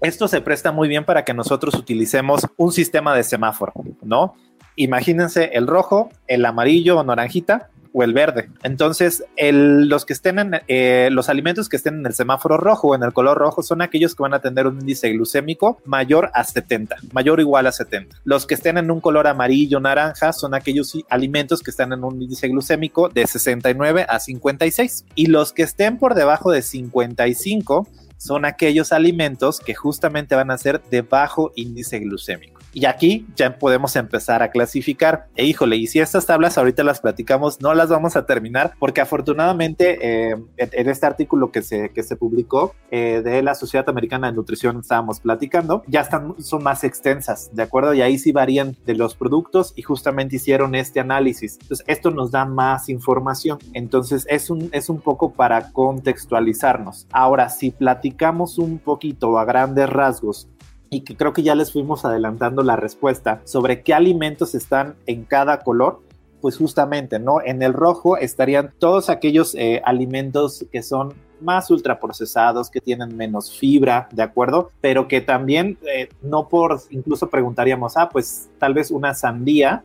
Esto 0.02 0.28
se 0.28 0.42
presta 0.42 0.72
muy 0.72 0.88
bien 0.88 1.06
para 1.06 1.24
que 1.25 1.34
nosotros 1.34 1.74
utilicemos 1.75 2.46
un 2.58 2.72
sistema 2.72 3.16
de 3.16 3.24
semáforo, 3.24 3.74
¿no? 4.04 4.36
Imagínense 4.75 5.52
el 5.54 5.68
rojo, 5.68 6.10
el 6.28 6.46
amarillo 6.46 7.00
o 7.00 7.04
naranjita 7.04 7.70
o 7.96 8.04
el 8.04 8.14
verde. 8.14 8.50
Entonces, 8.62 9.24
los 9.40 10.06
que 10.06 10.12
estén 10.12 10.38
en 10.38 10.52
eh, 10.68 11.08
los 11.12 11.30
alimentos 11.30 11.70
que 11.70 11.78
estén 11.78 12.00
en 12.00 12.06
el 12.06 12.14
semáforo 12.14 12.58
rojo 12.58 12.90
o 12.90 12.96
en 12.96 13.04
el 13.04 13.14
color 13.14 13.38
rojo 13.38 13.64
son 13.64 13.82
aquellos 13.82 14.16
que 14.16 14.24
van 14.24 14.34
a 14.34 14.42
tener 14.42 14.68
un 14.68 14.82
índice 14.82 15.10
glucémico 15.14 15.80
mayor 15.86 16.30
a 16.34 16.44
70, 16.44 16.98
mayor 17.14 17.40
o 17.40 17.42
igual 17.42 17.68
a 17.68 17.72
70. 17.72 18.18
Los 18.25 18.46
que 18.46 18.56
estén 18.56 18.78
en 18.78 18.92
un 18.92 19.00
color 19.00 19.28
amarillo 19.28 19.80
naranja 19.80 20.34
son 20.34 20.54
aquellos 20.54 20.98
alimentos 21.10 21.64
que 21.64 21.72
están 21.72 21.94
en 21.94 22.04
un 22.04 22.22
índice 22.22 22.50
glucémico 22.50 23.08
de 23.08 23.25
69 23.25 24.06
a 24.10 24.20
56. 24.20 25.06
Y 25.16 25.28
los 25.28 25.54
que 25.54 25.64
estén 25.64 25.98
por 25.98 26.16
debajo 26.16 26.52
de 26.52 26.62
55 26.62 27.88
son 28.18 28.44
aquellos 28.44 28.92
alimentos 28.92 29.62
que 29.62 29.74
justamente 29.74 30.36
van 30.36 30.52
a 30.52 30.58
ser 30.58 30.82
de 30.90 31.02
bajo 31.02 31.54
índice 31.56 32.00
glucémico. 32.00 32.55
Y 32.75 32.88
aquí 32.88 33.25
ya 33.38 33.58
podemos 33.58 33.96
empezar 33.96 34.44
a 34.44 34.51
clasificar. 34.51 35.27
E 35.38 35.46
híjole, 35.46 35.77
y 35.77 35.88
si 35.88 36.01
estas 36.01 36.25
tablas 36.25 36.58
ahorita 36.58 36.84
las 36.84 37.00
platicamos, 37.00 37.62
no 37.62 37.74
las 37.74 37.88
vamos 37.88 38.17
a 38.17 38.25
terminar 38.25 38.74
porque 38.79 39.00
afortunadamente 39.00 39.98
eh, 40.01 40.36
en, 40.58 40.89
este 40.89 41.05
artículo 41.05 41.53
que 41.53 41.62
se, 41.62 41.91
que 41.91 42.03
se 42.03 42.17
publicó 42.17 42.75
eh, 42.91 43.22
de 43.24 43.41
la 43.44 43.55
Sociedad 43.55 43.88
Americana 43.88 44.27
de 44.27 44.34
Nutrición 44.34 44.79
estábamos 44.82 45.22
platicando, 45.22 45.84
ya 45.88 46.01
están, 46.01 46.36
son 46.39 46.63
más 46.63 46.84
extensas, 46.84 47.50
¿de 47.53 47.63
acuerdo? 47.63 47.94
Y 47.94 48.01
ahí 48.01 48.17
sí 48.17 48.34
varían 48.34 48.75
de 48.86 48.96
los 48.96 49.15
productos 49.15 49.72
y 49.77 49.82
justamente 49.82 50.36
hicieron 50.36 50.75
este 50.75 51.00
análisis. 51.00 51.58
Entonces, 51.62 51.86
esto 51.88 52.12
nos 52.12 52.32
da 52.32 52.44
más 52.44 52.89
información. 52.89 53.58
Entonces, 53.72 54.27
es 54.29 54.50
un, 54.50 54.67
es 54.74 54.89
un 54.89 55.00
poco 55.00 55.32
para 55.32 55.72
contextualizarnos. 55.72 57.08
Ahora, 57.13 57.48
si 57.48 57.72
platicamos 57.72 58.58
un 58.58 58.79
poquito 58.79 59.39
a 59.39 59.46
grandes 59.46 59.89
rasgos 59.89 60.50
y 60.96 61.02
que 61.02 61.18
creo 61.18 61.34
que 61.34 61.44
ya 61.44 61.56
les 61.56 61.74
fuimos 61.74 62.06
adelantando 62.06 62.64
la 62.64 62.78
respuesta 62.78 63.42
sobre 63.44 63.84
qué 63.84 63.94
alimentos 63.94 64.56
están 64.56 64.96
en 65.08 65.25
cada 65.25 65.60
color, 65.60 66.02
pues 66.40 66.58
justamente, 66.58 67.20
¿no? 67.20 67.42
En 67.44 67.62
el 67.62 67.74
rojo 67.74 68.16
estarían 68.16 68.74
todos 68.80 69.10
aquellos 69.10 69.56
eh, 69.56 69.82
alimentos 69.84 70.66
que 70.72 70.82
son 70.82 71.14
más 71.42 71.70
ultraprocesados, 71.70 72.70
que 72.70 72.80
tienen 72.80 73.18
menos 73.18 73.52
fibra, 73.58 74.08
¿de 74.14 74.24
acuerdo? 74.24 74.72
Pero 74.80 75.10
que 75.10 75.20
también, 75.20 75.78
eh, 75.94 76.08
no 76.22 76.48
por, 76.48 76.80
incluso 76.92 77.30
preguntaríamos, 77.30 77.98
ah, 77.98 78.08
pues 78.08 78.50
tal 78.58 78.74
vez 78.74 78.90
una 78.90 79.14
sandía, 79.14 79.84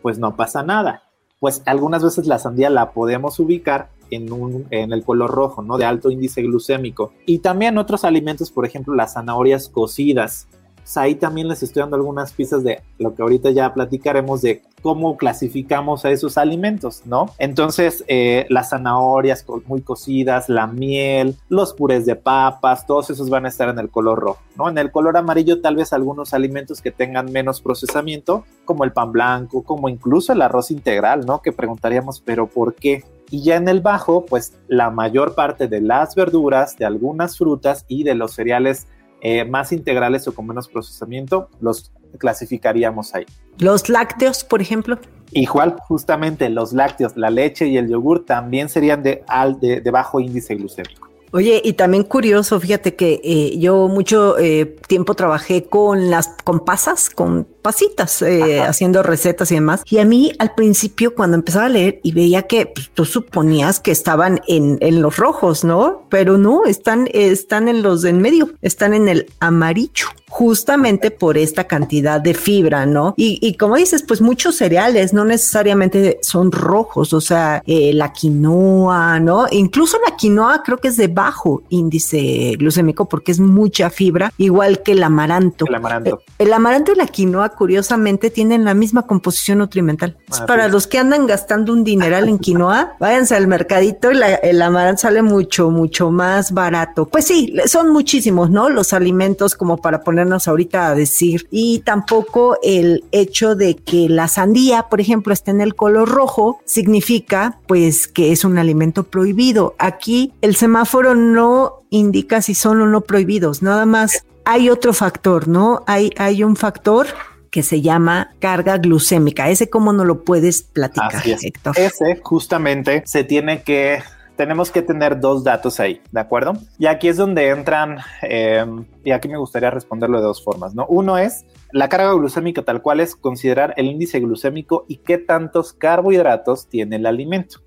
pues 0.00 0.16
no 0.20 0.36
pasa 0.36 0.62
nada. 0.62 1.02
Pues 1.42 1.60
algunas 1.66 2.04
veces 2.04 2.28
la 2.28 2.38
sandía 2.38 2.70
la 2.70 2.92
podemos 2.92 3.40
ubicar 3.40 3.88
en, 4.12 4.32
un, 4.32 4.64
en 4.70 4.92
el 4.92 5.02
color 5.02 5.28
rojo, 5.28 5.60
¿no? 5.60 5.76
De 5.76 5.84
alto 5.84 6.08
índice 6.08 6.40
glucémico. 6.40 7.14
Y 7.26 7.38
también 7.38 7.78
otros 7.78 8.04
alimentos, 8.04 8.52
por 8.52 8.64
ejemplo, 8.64 8.94
las 8.94 9.14
zanahorias 9.14 9.68
cocidas. 9.68 10.46
Pues 10.82 10.96
ahí 10.96 11.14
también 11.14 11.48
les 11.48 11.62
estoy 11.62 11.80
dando 11.80 11.96
algunas 11.96 12.32
pistas 12.32 12.64
de 12.64 12.82
lo 12.98 13.14
que 13.14 13.22
ahorita 13.22 13.50
ya 13.50 13.72
platicaremos 13.72 14.42
de 14.42 14.62
cómo 14.82 15.16
clasificamos 15.16 16.04
a 16.04 16.10
esos 16.10 16.36
alimentos, 16.36 17.02
¿no? 17.06 17.30
Entonces, 17.38 18.04
eh, 18.08 18.46
las 18.50 18.70
zanahorias 18.70 19.46
muy 19.66 19.80
cocidas, 19.80 20.48
la 20.48 20.66
miel, 20.66 21.36
los 21.48 21.72
purés 21.72 22.04
de 22.04 22.16
papas, 22.16 22.84
todos 22.84 23.08
esos 23.10 23.30
van 23.30 23.46
a 23.46 23.48
estar 23.48 23.68
en 23.68 23.78
el 23.78 23.90
color 23.90 24.18
rojo, 24.18 24.40
¿no? 24.56 24.68
En 24.68 24.76
el 24.78 24.90
color 24.90 25.16
amarillo, 25.16 25.60
tal 25.60 25.76
vez 25.76 25.92
algunos 25.92 26.34
alimentos 26.34 26.82
que 26.82 26.90
tengan 26.90 27.30
menos 27.30 27.60
procesamiento, 27.60 28.44
como 28.64 28.82
el 28.82 28.92
pan 28.92 29.12
blanco, 29.12 29.62
como 29.62 29.88
incluso 29.88 30.32
el 30.32 30.42
arroz 30.42 30.72
integral, 30.72 31.24
¿no? 31.24 31.40
Que 31.40 31.52
preguntaríamos, 31.52 32.20
¿pero 32.20 32.48
por 32.48 32.74
qué? 32.74 33.04
Y 33.30 33.42
ya 33.44 33.56
en 33.56 33.68
el 33.68 33.80
bajo, 33.80 34.26
pues 34.26 34.58
la 34.66 34.90
mayor 34.90 35.34
parte 35.34 35.68
de 35.68 35.80
las 35.80 36.14
verduras, 36.16 36.76
de 36.76 36.84
algunas 36.84 37.38
frutas 37.38 37.84
y 37.88 38.02
de 38.02 38.14
los 38.14 38.32
cereales 38.34 38.88
eh, 39.22 39.44
más 39.44 39.72
integrales 39.72 40.26
o 40.28 40.34
con 40.34 40.46
menos 40.46 40.68
procesamiento, 40.68 41.48
los 41.60 41.92
clasificaríamos 42.18 43.14
ahí. 43.14 43.24
Los 43.58 43.88
lácteos, 43.88 44.44
por 44.44 44.60
ejemplo. 44.60 44.98
Igual, 45.30 45.76
justamente 45.88 46.50
los 46.50 46.72
lácteos, 46.72 47.16
la 47.16 47.30
leche 47.30 47.66
y 47.66 47.78
el 47.78 47.88
yogur 47.88 48.26
también 48.26 48.68
serían 48.68 49.02
de, 49.02 49.22
de 49.60 49.90
bajo 49.90 50.20
índice 50.20 50.56
glucémico. 50.56 51.12
Oye, 51.34 51.62
y 51.64 51.72
también 51.72 52.04
curioso, 52.04 52.60
fíjate 52.60 52.94
que 52.94 53.18
eh, 53.24 53.58
yo 53.58 53.88
mucho 53.88 54.38
eh, 54.38 54.66
tiempo 54.86 55.14
trabajé 55.14 55.64
con 55.64 56.10
las 56.10 56.28
con 56.44 56.62
pasas, 56.62 57.08
con 57.08 57.44
pasitas, 57.62 58.20
eh, 58.22 58.60
haciendo 58.60 59.02
recetas 59.02 59.50
y 59.52 59.54
demás. 59.54 59.82
Y 59.86 59.98
a 59.98 60.04
mí 60.04 60.32
al 60.38 60.54
principio 60.54 61.14
cuando 61.14 61.36
empezaba 61.36 61.66
a 61.66 61.70
leer 61.70 62.00
y 62.02 62.12
veía 62.12 62.42
que 62.42 62.66
pues, 62.66 62.90
tú 62.92 63.04
suponías 63.04 63.80
que 63.80 63.92
estaban 63.92 64.40
en, 64.48 64.78
en, 64.80 65.00
los 65.00 65.16
rojos, 65.16 65.64
¿no? 65.64 66.06
Pero 66.10 66.38
no, 66.38 66.64
están, 66.64 67.08
están 67.12 67.68
en 67.68 67.82
los 67.82 68.02
de 68.02 68.10
en 68.10 68.20
medio, 68.20 68.50
están 68.60 68.94
en 68.94 69.08
el 69.08 69.26
amarillo 69.40 70.06
justamente 70.32 71.10
por 71.10 71.36
esta 71.36 71.64
cantidad 71.64 72.18
de 72.18 72.32
fibra, 72.32 72.86
¿no? 72.86 73.12
Y, 73.18 73.38
y, 73.42 73.58
como 73.58 73.76
dices, 73.76 74.02
pues 74.02 74.22
muchos 74.22 74.56
cereales 74.56 75.12
no 75.12 75.26
necesariamente 75.26 76.20
son 76.22 76.50
rojos, 76.50 77.12
o 77.12 77.20
sea, 77.20 77.62
eh, 77.66 77.92
la 77.92 78.14
quinoa, 78.14 79.20
¿no? 79.20 79.44
Incluso 79.50 79.98
la 80.08 80.16
quinoa 80.16 80.62
creo 80.62 80.78
que 80.78 80.88
es 80.88 80.96
de 80.96 81.08
bajo 81.08 81.62
índice 81.68 82.56
glucémico 82.58 83.10
porque 83.10 83.30
es 83.30 83.40
mucha 83.40 83.90
fibra, 83.90 84.32
igual 84.38 84.82
que 84.82 84.92
el 84.92 85.02
amaranto. 85.02 85.66
El 85.66 85.74
amaranto. 85.74 86.20
Eh, 86.20 86.32
el 86.38 86.52
amaranto 86.54 86.92
y 86.92 86.96
la 86.96 87.06
quinoa 87.06 87.50
curiosamente 87.52 88.30
tienen 88.30 88.64
la 88.64 88.74
misma 88.74 89.02
composición 89.06 89.58
nutrimental. 89.58 90.16
Ah, 90.30 90.46
para 90.46 90.68
los 90.68 90.86
que 90.86 90.98
andan 90.98 91.26
gastando 91.26 91.72
un 91.72 91.84
dineral 91.84 92.28
en 92.28 92.38
quinoa, 92.38 92.94
váyanse 93.00 93.36
al 93.36 93.46
mercadito 93.46 94.10
y 94.12 94.20
el 94.42 94.62
amaranto 94.62 95.02
sale 95.02 95.22
mucho, 95.22 95.70
mucho 95.70 96.10
más 96.10 96.52
barato. 96.52 97.06
Pues 97.06 97.26
sí, 97.26 97.54
son 97.66 97.90
muchísimos, 97.90 98.50
¿no? 98.50 98.68
Los 98.68 98.92
alimentos 98.92 99.54
como 99.54 99.76
para 99.76 100.00
poner 100.00 100.22
ahorita 100.46 100.88
a 100.88 100.94
decir. 100.94 101.46
Y 101.50 101.80
tampoco 101.80 102.56
el 102.62 103.04
hecho 103.12 103.54
de 103.54 103.76
que 103.76 104.08
la 104.08 104.28
sandía, 104.28 104.84
por 104.84 105.00
ejemplo, 105.00 105.32
esté 105.32 105.50
en 105.50 105.60
el 105.60 105.74
color 105.74 106.08
rojo, 106.08 106.60
significa 106.64 107.58
pues 107.66 108.08
que 108.08 108.32
es 108.32 108.44
un 108.44 108.58
alimento 108.58 109.04
prohibido. 109.04 109.74
Aquí 109.78 110.32
el 110.40 110.56
semáforo 110.56 111.14
no 111.14 111.82
indica 111.90 112.40
si 112.40 112.54
son 112.54 112.80
o 112.80 112.86
no 112.86 113.02
prohibidos, 113.02 113.62
nada 113.62 113.84
más 113.84 114.24
hay 114.44 114.70
otro 114.70 114.92
factor, 114.92 115.46
¿no? 115.46 115.84
Hay, 115.86 116.10
hay 116.16 116.42
un 116.42 116.56
factor 116.56 117.06
que 117.52 117.62
se 117.62 117.82
llama 117.82 118.34
carga 118.38 118.78
glucémica. 118.78 119.50
Ese 119.50 119.68
cómo 119.68 119.92
no 119.92 120.06
lo 120.06 120.24
puedes 120.24 120.62
platicar, 120.62 121.22
Héctor. 121.22 121.78
Ese 121.78 122.18
justamente 122.22 123.02
se 123.04 123.24
tiene 123.24 123.62
que 123.62 124.02
tenemos 124.36 124.70
que 124.70 124.80
tener 124.80 125.20
dos 125.20 125.44
datos 125.44 125.78
ahí, 125.78 126.00
¿de 126.10 126.20
acuerdo? 126.20 126.54
Y 126.78 126.86
aquí 126.86 127.08
es 127.08 127.18
donde 127.18 127.50
entran, 127.50 127.98
eh, 128.22 128.64
y 129.04 129.10
aquí 129.10 129.28
me 129.28 129.36
gustaría 129.36 129.70
responderlo 129.70 130.16
de 130.16 130.24
dos 130.24 130.42
formas, 130.42 130.74
¿no? 130.74 130.86
Uno 130.86 131.18
es 131.18 131.44
la 131.72 131.90
carga 131.90 132.14
glucémica 132.14 132.62
tal 132.62 132.80
cual 132.80 133.00
es 133.00 133.14
considerar 133.14 133.74
el 133.76 133.84
índice 133.84 134.18
glucémico 134.18 134.86
y 134.88 134.96
qué 134.96 135.18
tantos 135.18 135.74
carbohidratos 135.74 136.68
tiene 136.68 136.96
el 136.96 137.04
alimento, 137.04 137.60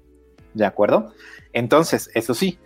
¿de 0.55 0.65
acuerdo? 0.65 1.13
Entonces, 1.53 2.09
eso 2.15 2.33
sí, 2.33 2.57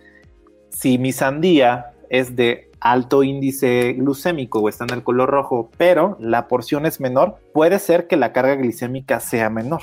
si 0.70 0.96
mi 0.96 1.12
sandía 1.12 1.92
es 2.08 2.34
de 2.34 2.69
alto 2.80 3.22
índice 3.22 3.94
glucémico 3.94 4.60
o 4.60 4.68
está 4.68 4.84
en 4.84 4.94
el 4.94 5.02
color 5.02 5.30
rojo, 5.30 5.70
pero 5.76 6.16
la 6.20 6.48
porción 6.48 6.86
es 6.86 7.00
menor, 7.00 7.36
puede 7.52 7.78
ser 7.78 8.06
que 8.06 8.16
la 8.16 8.32
carga 8.32 8.56
glicémica 8.56 9.20
sea 9.20 9.50
menor 9.50 9.82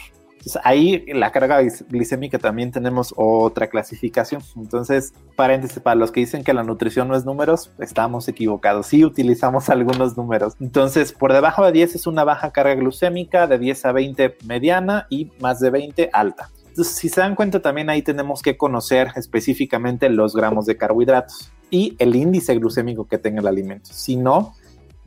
ahí 0.64 1.06
la 1.08 1.32
carga 1.32 1.62
glicémica 1.90 2.40
también 2.40 2.72
tenemos 2.72 3.14
otra 3.18 3.68
clasificación. 3.68 4.42
Entonces, 4.56 5.14
paréntesis, 5.36 5.80
para 5.80 5.96
los 5.96 6.12
que 6.12 6.22
dicen 6.22 6.44
que 6.44 6.54
la 6.54 6.64
nutrición 6.64 7.08
no 7.08 7.16
es 7.16 7.26
números, 7.26 7.72
estamos 7.80 8.28
equivocados. 8.28 8.88
Sí 8.88 9.04
utilizamos 9.04 9.70
algunos 9.70 10.18
números. 10.18 10.56
Entonces, 10.60 11.12
por 11.12 11.34
debajo 11.34 11.66
de 11.66 11.72
10 11.72 11.96
es 11.96 12.08
una 12.08 12.24
baja 12.24 12.52
carga 12.52 12.76
glucémica, 12.76 13.48
de 13.48 13.58
10 13.58 13.86
a 13.86 13.92
20 13.92 14.38
mediana 14.46 15.08
y 15.10 15.32
más 15.40 15.60
de 15.60 15.70
20 15.70 16.10
alta. 16.14 16.50
Si 16.76 17.10
se 17.10 17.22
dan 17.22 17.34
cuenta, 17.34 17.60
también 17.60 17.90
ahí 17.90 18.04
tenemos 18.04 18.44
que 18.44 18.56
conocer 18.56 19.08
específicamente 19.16 20.10
los 20.10 20.36
gramos 20.36 20.68
de 20.68 20.78
carbohidratos 20.78 21.52
y 21.70 21.96
el 22.00 22.16
índice 22.16 22.56
glucémico 22.56 23.08
que 23.08 23.18
tenga 23.18 23.42
el 23.42 23.48
alimento. 23.48 23.90
Si 23.92 24.16
no, 24.16 24.54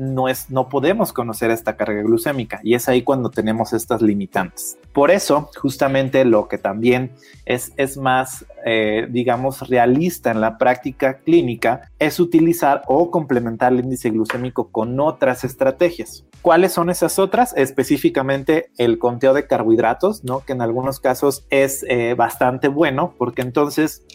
no, 0.00 0.29
es, 0.29 0.50
no 0.50 0.69
podemos 0.71 1.12
conocer 1.12 1.50
esta 1.50 1.76
carga 1.76 2.00
glucémica 2.02 2.61
y 2.62 2.75
es 2.75 2.88
ahí 2.88 3.02
cuando 3.02 3.31
tenemos 3.31 3.75
estas 3.75 4.00
limitantes. 4.00 4.79
Por 4.95 5.11
eso, 5.11 5.50
justamente 5.61 6.25
lo 6.25 6.49
que 6.49 6.57
también 6.57 7.12
es, 7.45 7.73
es 7.76 7.99
más, 7.99 8.47
eh, 8.64 9.07
digamos, 9.11 9.69
realista 9.69 10.31
en 10.31 10.40
la 10.40 10.57
práctica 10.57 11.19
clínica 11.19 11.90
es 11.99 12.19
utilizar 12.19 12.83
o 12.87 13.11
complementar 13.11 13.73
el 13.73 13.81
índice 13.81 14.09
glucémico 14.09 14.69
con 14.71 14.99
otras 15.00 15.45
estrategias. 15.45 16.25
¿Cuáles 16.40 16.73
son 16.73 16.88
esas 16.88 17.19
otras? 17.19 17.52
Específicamente 17.55 18.71
el 18.79 18.99
conteo 18.99 19.35
de 19.35 19.47
carbohidratos, 19.47 20.25
¿no? 20.25 20.40
Que 20.40 20.55
en 20.55 20.62
algunos 20.62 20.99
casos 20.99 21.45
es 21.50 21.85
eh, 21.87 22.14
bastante 22.14 22.69
bueno 22.69 23.14
porque 23.19 23.43
entonces 23.43 24.07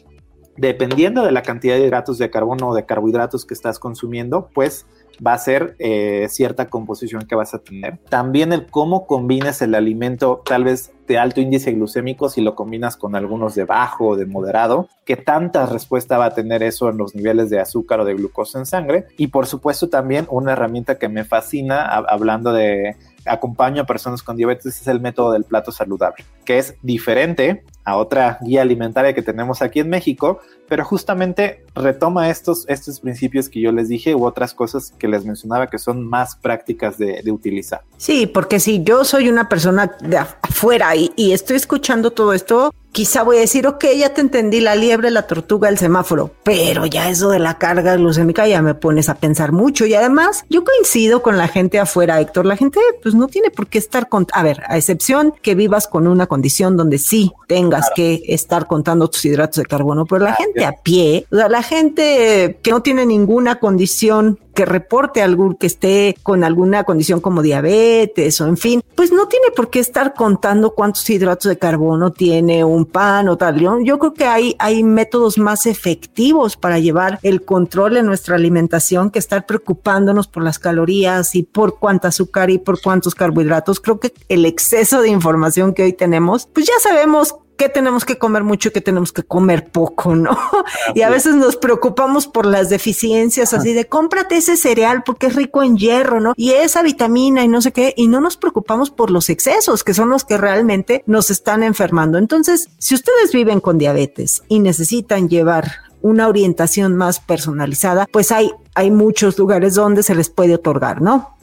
dependiendo 0.57 1.23
de 1.23 1.31
la 1.31 1.41
cantidad 1.41 1.75
de 1.75 1.85
hidratos 1.85 2.17
de 2.17 2.29
carbono 2.29 2.69
o 2.69 2.75
de 2.75 2.85
carbohidratos 2.85 3.45
que 3.45 3.53
estás 3.53 3.79
consumiendo, 3.79 4.49
pues 4.53 4.85
va 5.25 5.33
a 5.33 5.37
ser 5.37 5.75
eh, 5.79 6.27
cierta 6.29 6.69
composición 6.69 7.25
que 7.25 7.35
vas 7.35 7.53
a 7.53 7.59
tener. 7.59 7.97
También 8.09 8.53
el 8.53 8.65
cómo 8.67 9.05
combines 9.07 9.61
el 9.61 9.75
alimento 9.75 10.41
tal 10.45 10.65
vez 10.65 10.91
de 11.07 11.17
alto 11.17 11.39
índice 11.39 11.71
glucémico 11.71 12.29
si 12.29 12.41
lo 12.41 12.55
combinas 12.55 12.97
con 12.97 13.15
algunos 13.15 13.55
de 13.55 13.63
bajo 13.63 14.09
o 14.09 14.15
de 14.15 14.25
moderado, 14.25 14.89
qué 15.05 15.15
tanta 15.15 15.65
respuesta 15.67 16.17
va 16.17 16.25
a 16.25 16.33
tener 16.33 16.63
eso 16.63 16.89
en 16.89 16.97
los 16.97 17.15
niveles 17.15 17.49
de 17.49 17.59
azúcar 17.59 17.99
o 17.99 18.05
de 18.05 18.15
glucosa 18.15 18.59
en 18.59 18.65
sangre. 18.65 19.05
Y 19.17 19.27
por 19.27 19.45
supuesto 19.45 19.89
también 19.89 20.25
una 20.29 20.53
herramienta 20.53 20.97
que 20.97 21.09
me 21.09 21.23
fascina 21.23 21.85
hablando 21.85 22.51
de 22.51 22.95
acompaño 23.25 23.83
a 23.83 23.85
personas 23.85 24.21
con 24.21 24.37
diabetes 24.37 24.79
es 24.81 24.87
el 24.87 24.99
método 24.99 25.31
del 25.31 25.43
plato 25.43 25.71
saludable, 25.71 26.23
que 26.45 26.59
es 26.59 26.75
diferente 26.81 27.63
a 27.83 27.97
otra 27.97 28.39
guía 28.41 28.63
alimentaria 28.63 29.13
que 29.13 29.21
tenemos 29.21 29.61
aquí 29.61 29.79
en 29.79 29.89
México, 29.89 30.39
pero 30.67 30.83
justamente 30.83 31.63
retoma 31.75 32.29
estos, 32.29 32.65
estos 32.67 32.99
principios 32.99 33.47
que 33.47 33.61
yo 33.61 33.71
les 33.71 33.87
dije 33.87 34.15
u 34.15 34.25
otras 34.25 34.55
cosas 34.55 34.91
que 34.97 35.07
les 35.07 35.23
mencionaba 35.23 35.67
que 35.67 35.77
son 35.77 36.07
más 36.07 36.35
prácticas 36.35 36.97
de, 36.97 37.23
utilizar. 37.31 37.81
Sí, 37.97 38.27
porque 38.27 38.59
si 38.59 38.83
yo 38.83 39.03
soy 39.03 39.29
una 39.29 39.49
persona 39.49 39.95
de 39.99 40.17
afuera 40.17 40.95
y, 40.95 41.11
y 41.15 41.33
estoy 41.33 41.57
escuchando 41.57 42.11
todo 42.11 42.33
esto, 42.33 42.71
quizá 42.95 43.23
voy 43.23 43.35
a 43.35 43.41
decir, 43.41 43.67
ok, 43.67 43.83
ya 43.97 44.13
te 44.13 44.21
entendí 44.21 44.61
la 44.61 44.73
liebre, 44.73 45.11
la 45.11 45.27
tortuga, 45.27 45.67
el 45.67 45.77
semáforo, 45.77 46.31
pero 46.43 46.85
ya 46.85 47.09
eso 47.09 47.29
de 47.29 47.39
la 47.39 47.57
carga 47.57 47.97
glucémica 47.97 48.47
ya 48.47 48.61
me 48.61 48.73
pones 48.73 49.09
a 49.09 49.15
pensar 49.15 49.51
mucho 49.51 49.85
y 49.85 49.93
además 49.95 50.45
yo 50.49 50.63
coincido 50.63 51.21
con 51.21 51.37
la 51.37 51.49
gente 51.49 51.77
afuera, 51.77 52.21
Héctor, 52.21 52.45
la 52.45 52.55
gente 52.55 52.79
pues 53.03 53.13
no 53.13 53.27
tiene 53.27 53.51
por 53.51 53.67
qué 53.67 53.79
estar 53.79 54.07
con, 54.07 54.27
a 54.31 54.43
ver, 54.43 54.63
a 54.69 54.77
excepción 54.77 55.33
que 55.41 55.55
vivas 55.55 55.89
con 55.89 56.07
una 56.07 56.27
condición 56.35 56.75
donde 56.75 56.97
sí 56.97 57.31
tengas 57.47 57.89
que 57.95 58.21
estar 58.27 58.67
contando 58.67 59.07
tus 59.07 59.23
hidratos 59.23 59.55
de 59.55 59.65
carbono, 59.65 60.05
pero 60.05 60.25
la 60.25 60.33
gente 60.33 60.65
a 60.65 60.73
pie, 60.73 61.25
o 61.31 61.37
sea, 61.37 61.47
la 61.47 61.63
gente 61.63 62.59
que 62.61 62.71
no 62.71 62.81
tiene 62.81 63.05
ninguna 63.05 63.57
condición 63.59 64.37
que 64.55 64.65
reporte 64.65 65.21
algún 65.21 65.55
que 65.55 65.67
esté 65.67 66.15
con 66.23 66.43
alguna 66.43 66.85
condición 66.85 67.21
como 67.21 67.43
diabetes 67.43 68.41
o 68.41 68.47
en 68.47 68.57
fin, 68.57 68.81
pues 68.95 69.11
no 69.11 69.27
tiene 69.27 69.51
por 69.51 69.69
qué 69.69 69.79
estar 69.79 70.13
contando 70.13 70.73
cuántos 70.73 71.07
hidratos 71.09 71.49
de 71.49 71.57
carbono 71.57 72.11
tiene 72.11 72.63
un 72.63 72.85
pan 72.85 73.27
o 73.27 73.37
tal. 73.37 73.59
Yo, 73.59 73.79
yo 73.81 73.99
creo 73.99 74.13
que 74.13 74.25
hay, 74.25 74.55
hay 74.57 74.83
métodos 74.83 75.37
más 75.37 75.65
efectivos 75.65 76.55
para 76.55 76.79
llevar 76.79 77.19
el 77.21 77.43
control 77.43 77.97
en 77.97 78.05
nuestra 78.05 78.35
alimentación 78.35 79.11
que 79.11 79.19
estar 79.19 79.45
preocupándonos 79.45 80.27
por 80.27 80.43
las 80.43 80.57
calorías 80.57 81.35
y 81.35 81.43
por 81.43 81.77
cuánta 81.77 82.07
azúcar 82.07 82.49
y 82.49 82.57
por 82.57 82.81
cuántos 82.81 83.13
carbohidratos. 83.13 83.81
Creo 83.81 83.99
que 83.99 84.13
el 84.29 84.45
exceso 84.45 85.01
de 85.01 85.09
información 85.09 85.73
que 85.73 85.83
hoy 85.83 85.93
tenemos, 85.93 86.47
pues 86.53 86.65
ya 86.65 86.79
sabemos 86.81 87.35
qué 87.57 87.69
tenemos 87.69 88.05
que 88.05 88.17
comer 88.17 88.43
mucho 88.43 88.69
y 88.69 88.71
qué 88.71 88.81
tenemos 88.81 89.11
que 89.11 89.23
comer 89.23 89.69
poco, 89.69 90.15
¿no? 90.15 90.37
y 90.95 91.01
a 91.01 91.09
veces 91.09 91.35
nos 91.35 91.55
preocupamos 91.55 92.27
por 92.27 92.45
las 92.45 92.69
deficiencias, 92.69 93.53
así 93.53 93.73
de 93.73 93.85
cómprate 93.87 94.37
ese 94.37 94.57
cereal 94.57 95.03
porque 95.03 95.27
es 95.27 95.35
rico 95.35 95.63
en 95.63 95.77
hierro, 95.77 96.19
¿no? 96.19 96.33
Y 96.35 96.51
esa 96.51 96.83
vitamina 96.83 97.43
y 97.43 97.47
no 97.47 97.61
sé 97.61 97.71
qué, 97.71 97.93
y 97.95 98.07
no 98.07 98.21
nos 98.21 98.37
preocupamos 98.37 98.91
por 98.91 99.11
los 99.11 99.29
excesos, 99.29 99.83
que 99.83 99.93
son 99.93 100.09
los 100.09 100.23
que 100.23 100.37
realmente 100.37 101.03
nos 101.05 101.31
están 101.31 101.63
enfermando. 101.63 102.17
Entonces, 102.17 102.69
si 102.77 102.95
ustedes 102.95 103.31
viven 103.31 103.59
con 103.59 103.77
diabetes 103.77 104.43
y 104.47 104.59
necesitan 104.59 105.29
llevar 105.29 105.85
una 106.01 106.27
orientación 106.27 106.95
más 106.95 107.19
personalizada, 107.19 108.07
pues 108.11 108.31
hay, 108.31 108.51
hay 108.75 108.91
muchos 108.91 109.39
lugares 109.39 109.73
donde 109.73 110.03
se 110.03 110.13
les 110.13 110.29
puede 110.29 110.53
otorgar, 110.53 111.01
¿no? 111.01 111.34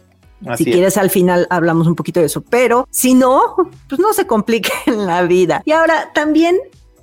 Si 0.56 0.64
quieres, 0.64 0.96
al 0.96 1.10
final 1.10 1.46
hablamos 1.50 1.86
un 1.86 1.94
poquito 1.94 2.20
de 2.20 2.26
eso, 2.26 2.42
pero 2.42 2.86
si 2.90 3.14
no, 3.14 3.54
pues 3.88 4.00
no 4.00 4.12
se 4.12 4.26
complique 4.26 4.72
en 4.86 5.06
la 5.06 5.22
vida. 5.22 5.62
Y 5.64 5.72
ahora 5.72 6.10
también 6.14 6.58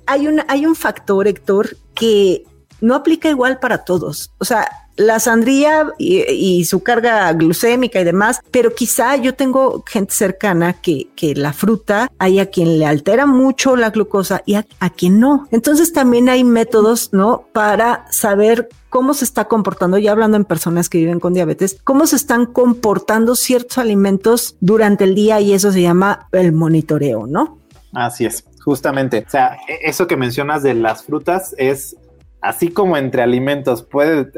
hay 0.06 0.26
un, 0.26 0.42
hay 0.48 0.66
un 0.66 0.74
factor, 0.74 1.28
Héctor, 1.28 1.76
que 1.94 2.44
no 2.80 2.94
aplica 2.94 3.28
igual 3.28 3.58
para 3.58 3.84
todos. 3.84 4.32
O 4.38 4.44
sea, 4.44 4.68
la 4.96 5.18
sandría 5.18 5.86
y, 5.98 6.64
su 6.64 6.82
carga 6.82 7.32
glucémica 7.32 8.00
y 8.00 8.04
demás, 8.04 8.40
pero 8.50 8.74
quizá 8.74 9.16
yo 9.16 9.34
tengo 9.34 9.82
gente 9.86 10.12
cercana 10.12 10.74
que, 10.74 11.08
que 11.16 11.34
la 11.34 11.52
fruta 11.52 12.10
hay 12.18 12.38
a 12.38 12.46
quien 12.46 12.78
le 12.78 12.86
altera 12.86 13.26
mucho 13.26 13.76
la 13.76 13.90
glucosa 13.90 14.42
y 14.44 14.54
a, 14.54 14.66
a 14.78 14.90
quien 14.90 15.18
no. 15.18 15.48
Entonces 15.50 15.92
también 15.92 16.28
hay 16.28 16.44
métodos, 16.44 17.12
¿no? 17.12 17.46
Para 17.52 18.04
saber 18.10 18.68
cómo 18.90 19.14
se 19.14 19.24
está 19.24 19.46
comportando, 19.46 19.96
ya 19.96 20.12
hablando 20.12 20.36
en 20.36 20.44
personas 20.44 20.88
que 20.88 20.98
viven 20.98 21.20
con 21.20 21.32
diabetes, 21.32 21.78
cómo 21.84 22.06
se 22.06 22.16
están 22.16 22.44
comportando 22.44 23.36
ciertos 23.36 23.78
alimentos 23.78 24.56
durante 24.60 25.04
el 25.04 25.14
día 25.14 25.40
y 25.40 25.54
eso 25.54 25.72
se 25.72 25.80
llama 25.80 26.28
el 26.32 26.52
monitoreo, 26.52 27.26
¿no? 27.26 27.58
Así 27.92 28.26
es, 28.26 28.44
justamente. 28.62 29.24
O 29.26 29.30
sea, 29.30 29.56
e, 29.68 29.88
eso 29.88 30.06
que 30.06 30.16
mencionas 30.16 30.62
de 30.62 30.74
las 30.74 31.04
frutas 31.04 31.54
es 31.56 31.96
así 32.40 32.68
como 32.68 32.96
entre 32.96 33.22
alimentos 33.22 33.82
puede, 33.82 34.30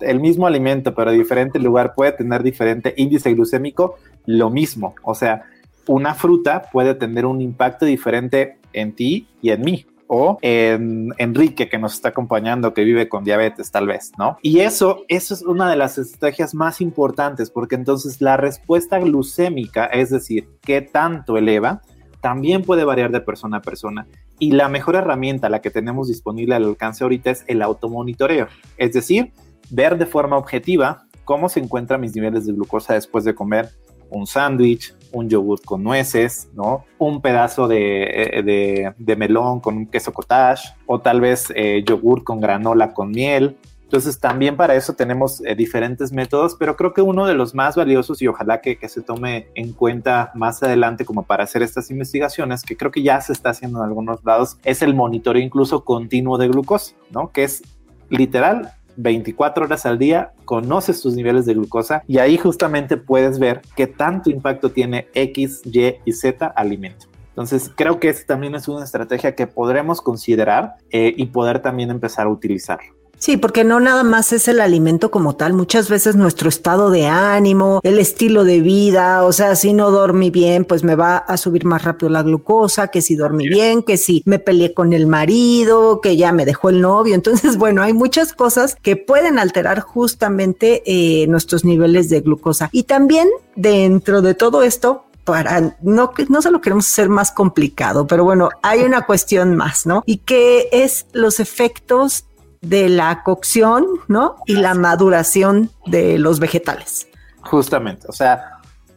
el 0.00 0.20
mismo 0.20 0.46
alimento, 0.46 0.94
pero 0.94 1.10
diferente 1.10 1.58
lugar 1.58 1.94
puede 1.94 2.12
tener 2.12 2.42
diferente 2.42 2.94
índice 2.96 3.32
glucémico, 3.34 3.96
lo 4.26 4.50
mismo. 4.50 4.94
O 5.02 5.14
sea, 5.14 5.44
una 5.86 6.14
fruta 6.14 6.62
puede 6.72 6.94
tener 6.94 7.26
un 7.26 7.40
impacto 7.40 7.86
diferente 7.86 8.58
en 8.72 8.94
ti 8.94 9.28
y 9.40 9.50
en 9.50 9.62
mí 9.62 9.86
o 10.08 10.38
en 10.42 11.12
Enrique 11.18 11.68
que 11.68 11.78
nos 11.78 11.94
está 11.94 12.10
acompañando 12.10 12.74
que 12.74 12.84
vive 12.84 13.08
con 13.08 13.24
diabetes 13.24 13.70
tal 13.70 13.86
vez, 13.86 14.12
¿no? 14.18 14.38
Y 14.40 14.60
eso, 14.60 15.04
eso 15.08 15.34
es 15.34 15.42
una 15.42 15.68
de 15.68 15.76
las 15.76 15.98
estrategias 15.98 16.54
más 16.54 16.80
importantes 16.80 17.50
porque 17.50 17.74
entonces 17.74 18.20
la 18.20 18.36
respuesta 18.36 18.98
glucémica, 19.00 19.86
es 19.86 20.10
decir, 20.10 20.48
qué 20.62 20.80
tanto 20.80 21.36
eleva, 21.36 21.82
también 22.20 22.62
puede 22.62 22.84
variar 22.84 23.10
de 23.10 23.20
persona 23.20 23.58
a 23.58 23.62
persona. 23.62 24.06
Y 24.38 24.52
la 24.52 24.68
mejor 24.68 24.96
herramienta, 24.96 25.48
la 25.48 25.60
que 25.60 25.70
tenemos 25.70 26.08
disponible 26.08 26.54
al 26.54 26.64
alcance 26.64 27.04
ahorita, 27.04 27.30
es 27.30 27.44
el 27.46 27.62
automonitoreo. 27.62 28.48
Es 28.76 28.92
decir, 28.92 29.32
ver 29.70 29.98
de 29.98 30.06
forma 30.06 30.36
objetiva 30.36 31.06
cómo 31.24 31.48
se 31.48 31.60
encuentran 31.60 32.00
mis 32.00 32.14
niveles 32.14 32.46
de 32.46 32.52
glucosa 32.52 32.94
después 32.94 33.24
de 33.24 33.34
comer 33.34 33.70
un 34.10 34.26
sándwich, 34.26 34.94
un 35.12 35.28
yogur 35.28 35.60
con 35.62 35.82
nueces, 35.82 36.48
¿no? 36.54 36.84
Un 36.98 37.20
pedazo 37.20 37.66
de, 37.66 38.94
de, 38.96 39.16
melón 39.16 39.60
con 39.60 39.76
un 39.76 39.86
queso 39.86 40.12
cottage 40.12 40.68
o 40.86 41.00
tal 41.00 41.20
vez 41.20 41.52
eh, 41.54 41.82
yogur 41.86 42.22
con 42.24 42.40
granola 42.40 42.92
con 42.92 43.10
miel. 43.10 43.56
Entonces 43.86 44.18
también 44.18 44.56
para 44.56 44.74
eso 44.74 44.94
tenemos 44.94 45.40
eh, 45.44 45.54
diferentes 45.54 46.10
métodos, 46.10 46.56
pero 46.58 46.76
creo 46.76 46.92
que 46.92 47.02
uno 47.02 47.24
de 47.24 47.34
los 47.34 47.54
más 47.54 47.76
valiosos 47.76 48.20
y 48.20 48.26
ojalá 48.26 48.60
que, 48.60 48.76
se 48.88 49.00
tome 49.00 49.48
en 49.54 49.72
cuenta 49.72 50.32
más 50.34 50.60
adelante 50.62 51.04
como 51.04 51.22
para 51.22 51.44
hacer 51.44 51.62
estas 51.62 51.90
investigaciones, 51.92 52.62
que 52.62 52.76
creo 52.76 52.90
que 52.90 53.02
ya 53.02 53.20
se 53.20 53.32
está 53.32 53.50
haciendo 53.50 53.78
en 53.78 53.84
algunos 53.84 54.24
lados, 54.24 54.58
es 54.64 54.82
el 54.82 54.94
monitoreo 54.94 55.40
incluso 55.40 55.84
continuo 55.84 56.36
de 56.36 56.48
glucosa, 56.48 56.94
¿no? 57.10 57.30
Que 57.30 57.44
es 57.44 57.62
literal 58.08 58.72
24 58.96 59.66
horas 59.66 59.86
al 59.86 59.98
día, 59.98 60.32
conoces 60.44 61.00
tus 61.00 61.14
niveles 61.14 61.46
de 61.46 61.54
glucosa 61.54 62.02
y 62.08 62.18
ahí 62.18 62.36
justamente 62.38 62.96
puedes 62.96 63.38
ver 63.38 63.62
qué 63.76 63.86
tanto 63.86 64.30
impacto 64.30 64.70
tiene 64.72 65.06
X, 65.14 65.62
Y 65.64 65.94
y 66.04 66.12
Z 66.12 66.44
alimento. 66.44 67.06
Entonces, 67.28 67.70
creo 67.74 68.00
que 68.00 68.08
esta 68.08 68.26
también 68.26 68.54
es 68.54 68.66
una 68.66 68.82
estrategia 68.82 69.34
que 69.34 69.46
podremos 69.46 70.00
considerar 70.00 70.76
eh, 70.90 71.12
y 71.14 71.26
poder 71.26 71.60
también 71.60 71.90
empezar 71.90 72.26
a 72.26 72.30
utilizar. 72.30 72.80
Sí, 73.18 73.36
porque 73.36 73.64
no 73.64 73.80
nada 73.80 74.02
más 74.02 74.32
es 74.32 74.46
el 74.46 74.60
alimento 74.60 75.10
como 75.10 75.36
tal, 75.36 75.54
muchas 75.54 75.88
veces 75.88 76.16
nuestro 76.16 76.48
estado 76.48 76.90
de 76.90 77.06
ánimo, 77.06 77.80
el 77.82 77.98
estilo 77.98 78.44
de 78.44 78.60
vida, 78.60 79.24
o 79.24 79.32
sea, 79.32 79.56
si 79.56 79.72
no 79.72 79.90
dormí 79.90 80.30
bien, 80.30 80.64
pues 80.64 80.84
me 80.84 80.96
va 80.96 81.16
a 81.16 81.36
subir 81.36 81.64
más 81.64 81.82
rápido 81.82 82.10
la 82.10 82.22
glucosa, 82.22 82.88
que 82.88 83.00
si 83.00 83.16
dormí 83.16 83.48
bien, 83.48 83.82
que 83.82 83.96
si 83.96 84.22
me 84.26 84.38
peleé 84.38 84.74
con 84.74 84.92
el 84.92 85.06
marido, 85.06 86.00
que 86.00 86.16
ya 86.16 86.32
me 86.32 86.44
dejó 86.44 86.68
el 86.68 86.80
novio. 86.80 87.14
Entonces, 87.14 87.56
bueno, 87.58 87.82
hay 87.82 87.94
muchas 87.94 88.32
cosas 88.32 88.76
que 88.80 88.96
pueden 88.96 89.38
alterar 89.38 89.80
justamente 89.80 90.82
eh, 90.86 91.26
nuestros 91.26 91.64
niveles 91.64 92.10
de 92.10 92.20
glucosa. 92.20 92.68
Y 92.72 92.84
también 92.84 93.28
dentro 93.54 94.20
de 94.20 94.34
todo 94.34 94.62
esto, 94.62 95.06
para 95.24 95.76
no 95.82 96.12
que 96.12 96.26
no 96.26 96.40
se 96.40 96.52
lo 96.52 96.60
queremos 96.60 96.86
hacer 96.86 97.08
más 97.08 97.32
complicado, 97.32 98.06
pero 98.06 98.22
bueno, 98.24 98.50
hay 98.62 98.82
una 98.82 99.06
cuestión 99.06 99.56
más, 99.56 99.84
¿no? 99.84 100.04
Y 100.06 100.18
que 100.18 100.68
es 100.70 101.06
los 101.12 101.40
efectos 101.40 102.26
de 102.68 102.88
la 102.88 103.22
cocción, 103.22 103.86
¿no? 104.08 104.36
Y 104.46 104.56
la 104.56 104.74
maduración 104.74 105.70
de 105.86 106.18
los 106.18 106.40
vegetales. 106.40 107.08
Justamente, 107.40 108.06
o 108.08 108.12
sea, 108.12 108.52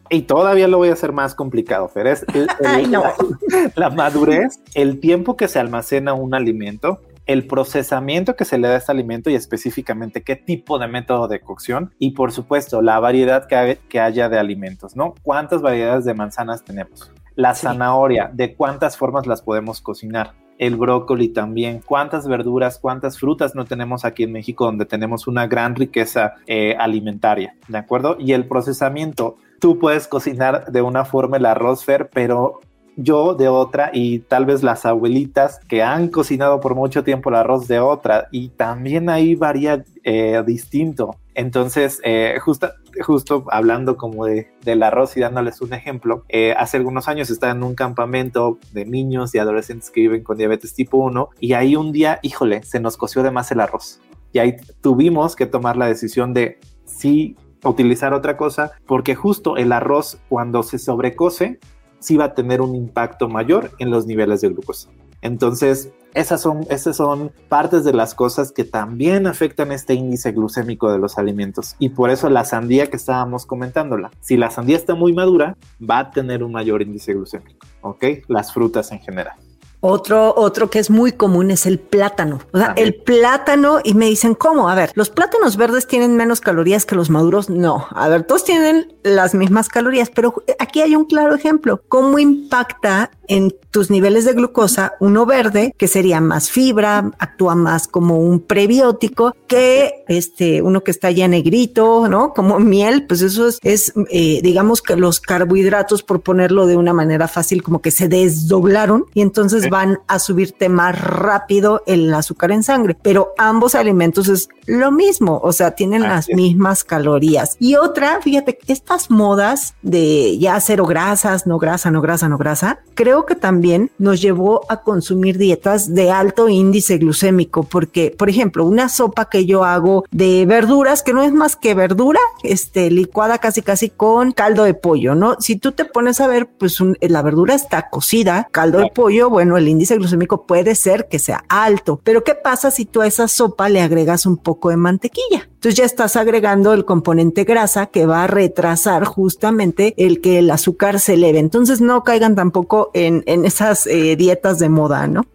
y 0.10 0.24
todavía 0.24 0.68
lo 0.68 0.78
voy 0.78 0.90
a 0.90 0.94
hacer 0.94 1.12
más 1.12 1.36
complicado, 1.36 1.92
pero 1.94 2.10
es 2.10 2.26
no. 2.90 3.04
la, 3.76 3.90
madurez, 3.90 4.60
el 4.74 5.00
tiempo 5.00 5.38
que 5.38 5.48
se 5.48 5.60
almacena 5.60 6.14
un 6.14 6.34
alimento 6.34 7.00
el 7.30 7.46
procesamiento 7.46 8.36
que 8.36 8.44
se 8.44 8.58
le 8.58 8.68
da 8.68 8.74
a 8.74 8.78
este 8.78 8.92
alimento 8.92 9.30
y 9.30 9.36
específicamente 9.36 10.24
qué 10.24 10.36
tipo 10.36 10.80
de 10.80 10.88
método 10.88 11.28
de 11.28 11.42
cocción 11.42 11.94
y 12.00 12.14
por 12.14 12.32
supuesto 12.32 12.82
la 12.82 13.00
variedad 13.00 13.46
que, 13.46 14.00
haya 14.00 14.30
de 14.30 14.40
alimentos, 14.40 14.96
¿no? 14.96 15.14
¿Cuántas 15.22 15.62
variedades 15.62 16.06
de 16.06 16.16
manzanas 16.16 16.64
tenemos? 16.64 17.12
La 17.36 17.54
zanahoria, 17.54 18.32
¿de 18.34 18.56
cuántas 18.56 18.98
formas 18.98 19.28
las 19.28 19.44
podemos 19.44 19.80
cocinar? 19.80 20.34
El 20.60 20.76
brócoli 20.76 21.30
también, 21.30 21.82
cuántas 21.84 22.28
verduras, 22.28 22.78
cuántas 22.78 23.18
frutas 23.18 23.56
no 23.56 23.66
tenemos 23.66 24.06
aquí 24.06 24.24
en 24.24 24.34
México 24.34 24.66
donde 24.66 24.86
tenemos 24.86 25.26
una 25.26 25.48
gran 25.48 25.74
riqueza 25.74 26.36
eh, 26.46 26.76
alimentaria, 26.78 27.56
¿de 27.68 27.78
acuerdo? 27.78 28.18
Y 28.20 28.34
el 28.34 28.46
procesamiento, 28.46 29.38
tú 29.60 29.80
puedes 29.80 30.08
cocinar 30.08 30.72
de 30.72 30.82
una 30.82 31.06
forma 31.06 31.38
el 31.38 31.46
arroz 31.46 31.86
fer, 31.86 32.10
pero 32.14 32.60
yo 32.98 33.34
de 33.34 33.48
otra 33.48 33.92
y 33.94 34.20
tal 34.20 34.46
vez 34.46 34.62
las 34.62 34.86
abuelitas 34.86 35.60
que 35.70 35.82
han 35.82 36.10
cocinado 36.10 36.60
por 36.60 36.76
mucho 36.76 37.06
tiempo 37.06 37.30
el 37.30 37.38
arroz 37.38 37.68
de 37.70 37.80
otra 37.80 38.28
y 38.30 38.50
también 38.50 39.10
ahí 39.10 39.36
varía 39.36 39.86
eh, 40.04 40.44
distinto. 40.46 41.16
Entonces, 41.34 42.02
eh, 42.04 42.38
justo, 42.42 42.70
justo 43.02 43.46
hablando 43.50 43.98
como 43.98 44.26
de, 44.26 44.52
del 44.64 44.84
arroz 44.84 45.18
y 45.18 45.20
dándoles 45.20 45.62
un 45.62 45.74
ejemplo, 45.74 46.24
eh, 46.30 46.54
hace 46.58 46.78
algunos 46.78 47.08
años 47.08 47.30
estaba 47.30 47.54
en 47.54 47.64
un 47.64 47.76
campamento 47.76 48.60
de 48.72 48.86
niños 48.86 49.34
y 49.36 49.40
adolescentes 49.40 49.90
que 49.90 50.02
viven 50.02 50.24
con 50.24 50.38
diabetes 50.38 50.74
tipo 50.74 50.98
1 50.98 51.30
y 51.40 51.54
ahí 51.54 51.76
un 51.76 51.92
día, 51.92 52.20
híjole, 52.22 52.64
se 52.64 52.80
nos 52.80 52.98
coció 52.98 53.24
de 53.24 53.32
más 53.32 53.52
el 53.52 53.60
arroz. 53.60 54.00
Y 54.32 54.40
ahí 54.40 54.56
tuvimos 54.82 55.36
que 55.36 55.46
tomar 55.46 55.76
la 55.78 55.88
decisión 55.88 56.34
de 56.34 56.60
si 56.86 57.36
utilizar 57.64 58.14
otra 58.14 58.38
cosa, 58.38 58.72
porque 58.86 59.16
justo 59.16 59.58
el 59.58 59.72
arroz 59.72 60.20
cuando 60.30 60.64
se 60.64 60.80
sobrecose 60.80 61.60
sí 62.00 62.18
va 62.18 62.26
a 62.26 62.34
tener 62.34 62.62
un 62.62 62.76
impacto 62.76 63.28
mayor 63.28 63.72
en 63.80 63.92
los 63.92 64.06
niveles 64.06 64.42
de 64.42 64.50
glucosa. 64.50 64.90
Entonces, 65.22 65.92
esas 66.14 66.42
son, 66.42 66.66
esas 66.70 66.98
son 66.98 67.32
partes 67.48 67.84
de 67.84 67.94
las 67.94 68.16
cosas 68.16 68.52
que 68.52 68.64
también 68.64 69.28
afectan 69.28 69.72
este 69.72 69.94
índice 69.94 70.32
glucémico 70.32 70.92
de 70.92 71.00
los 71.00 71.18
alimentos. 71.18 71.76
Y 71.80 71.90
por 71.90 72.10
eso 72.10 72.30
la 72.30 72.46
sandía 72.46 72.88
que 72.88 72.98
estábamos 72.98 73.46
comentándola, 73.46 74.12
si 74.22 74.38
la 74.38 74.52
sandía 74.52 74.78
está 74.78 74.96
muy 74.96 75.14
madura, 75.14 75.58
va 75.82 76.00
a 76.00 76.12
tener 76.12 76.44
un 76.44 76.52
mayor 76.52 76.82
índice 76.82 77.14
glucémico, 77.14 77.66
¿ok? 77.82 78.06
Las 78.28 78.54
frutas 78.54 78.92
en 78.92 79.00
general. 79.00 79.36
Otro, 79.82 80.34
otro 80.36 80.70
que 80.70 80.80
es 80.80 80.90
muy 80.90 81.14
común 81.14 81.52
es 81.52 81.66
el 81.66 81.80
plátano. 81.80 82.40
O 82.52 82.58
sea, 82.58 82.74
el 82.76 82.96
plátano, 82.96 83.80
y 83.84 83.94
me 83.94 84.08
dicen, 84.08 84.36
¿cómo? 84.36 84.70
A 84.70 84.76
ver, 84.76 84.92
¿los 84.96 85.10
plátanos 85.10 85.56
verdes 85.56 85.88
tienen 85.88 86.18
menos 86.18 86.42
calorías 86.42 86.86
que 86.86 86.96
los 86.96 87.10
maduros? 87.10 87.50
No. 87.50 87.88
A 87.92 88.10
ver, 88.10 88.24
todos 88.24 88.44
tienen 88.44 88.94
las 89.04 89.34
mismas 89.34 89.70
calorías, 89.70 90.10
pero 90.14 90.44
aquí 90.60 90.82
hay 90.82 90.96
un 90.96 91.06
claro 91.06 91.34
ejemplo. 91.34 91.82
¿Cómo 91.88 92.20
impacta 92.20 93.12
en 93.30 93.56
tus 93.70 93.92
niveles 93.92 94.26
de 94.26 94.34
glucosa 94.34 94.94
uno 95.00 95.26
verde, 95.26 95.76
que 95.78 95.88
sería 95.88 96.20
más 96.20 96.50
fibra, 96.50 97.12
actúa 97.20 97.54
más 97.54 97.88
como 97.88 98.20
un 98.20 98.40
prebiótico, 98.40 99.36
que 99.48 100.04
este, 100.08 100.64
uno 100.64 100.84
que 100.84 100.90
está 100.90 101.12
ya 101.12 101.28
negrito, 101.28 102.10
¿no? 102.10 102.34
Como 102.34 102.60
miel, 102.60 103.06
pues 103.08 103.22
eso 103.22 103.48
es, 103.48 103.60
es 103.62 103.94
eh, 104.10 104.40
digamos 104.42 104.82
que 104.82 104.96
los 104.96 105.20
carbohidratos, 105.20 106.02
por 106.02 106.22
ponerlo 106.22 106.66
de 106.66 106.76
una 106.76 106.92
manera 106.92 107.28
fácil, 107.28 107.62
como 107.62 107.82
que 107.82 107.92
se 107.92 108.08
desdoblaron 108.08 109.06
y 109.14 109.22
entonces 109.22 109.69
van 109.70 110.00
a 110.08 110.20
subirte 110.20 110.70
más 110.70 111.00
rápido 111.00 111.84
el 111.86 112.14
azúcar 112.14 112.52
en 112.52 112.64
sangre. 112.64 112.98
Pero 113.02 113.34
ambos 113.38 113.76
alimentos 113.76 114.28
es 114.28 114.50
lo 114.66 114.92
mismo, 114.92 115.40
o 115.44 115.52
sea, 115.52 115.72
tienen 115.72 116.04
las 116.04 116.30
mismas 116.30 116.84
calorías. 116.84 117.58
Y 117.60 117.76
otra, 117.76 118.20
fíjate, 118.22 118.60
estas 118.68 119.10
modas 119.10 119.74
de 119.82 120.38
ya 120.38 120.60
cero 120.60 120.86
grasas, 120.86 121.48
no 121.48 121.58
grasa, 121.58 121.90
no 121.90 122.02
grasa, 122.02 122.30
no 122.30 122.38
grasa, 122.38 122.80
creo 122.94 123.26
que 123.26 123.36
también 123.36 123.92
nos 123.98 124.22
llevó 124.22 124.62
a 124.70 124.82
consumir 124.82 125.38
dietas 125.38 125.94
de 125.96 126.12
alto 126.12 126.50
índice 126.50 126.98
glucémico, 126.98 127.64
porque, 127.64 128.14
por 128.16 128.30
ejemplo, 128.30 128.66
una 128.66 128.90
sopa 128.90 129.30
que 129.30 129.46
yo 129.46 129.64
hago 129.64 130.06
de 130.12 130.46
verduras, 130.46 131.02
que 131.02 131.14
no 131.14 131.24
es 131.24 131.34
más 131.34 131.56
que 131.56 131.74
verdura, 131.74 132.20
este, 132.44 132.92
licuada 132.92 133.40
casi 133.40 133.62
casi 133.62 133.90
con 133.90 134.32
caldo 134.32 134.64
de 134.64 134.74
pollo, 134.74 135.16
¿no? 135.16 135.36
Si 135.40 135.56
tú 135.56 135.72
te 135.72 135.86
pones 135.86 136.22
a 136.22 136.28
ver, 136.28 136.48
pues 136.48 136.78
la 137.02 137.22
verdura 137.22 137.56
está 137.56 137.90
cocida, 137.90 138.48
caldo 138.52 138.80
de 138.80 138.92
pollo, 138.94 139.30
bueno, 139.30 139.59
el 139.60 139.68
índice 139.68 139.96
glucémico 139.96 140.46
puede 140.46 140.76
ser 140.76 141.08
que 141.08 141.20
sea 141.20 141.44
alto, 141.48 142.02
pero 142.04 142.24
¿qué 142.24 142.36
pasa 142.36 142.72
si 142.72 142.86
tú 142.86 143.02
a 143.02 143.08
esa 143.08 143.28
sopa 143.28 143.70
le 143.70 143.82
agregas 143.82 144.26
un 144.26 144.38
poco 144.38 144.70
de 144.70 144.78
mantequilla? 144.78 145.50
Entonces 145.60 145.76
ya 145.76 145.86
estás 145.86 146.16
agregando 146.16 146.74
el 146.74 146.86
componente 146.86 147.44
grasa 147.44 147.88
que 147.88 148.06
va 148.06 148.24
a 148.24 148.28
retrasar 148.28 149.04
justamente 149.06 149.94
el 149.98 150.22
que 150.22 150.40
el 150.40 150.50
azúcar 150.52 151.00
se 151.00 151.16
eleve. 151.16 151.40
Entonces 151.40 151.82
no 151.82 152.04
caigan 152.04 152.36
tampoco 152.36 152.92
en, 152.94 153.24
esas 153.26 153.86
eh, 153.88 154.16
dietas 154.16 154.60
de 154.60 154.70
moda, 154.70 155.08
¿no? 155.08 155.26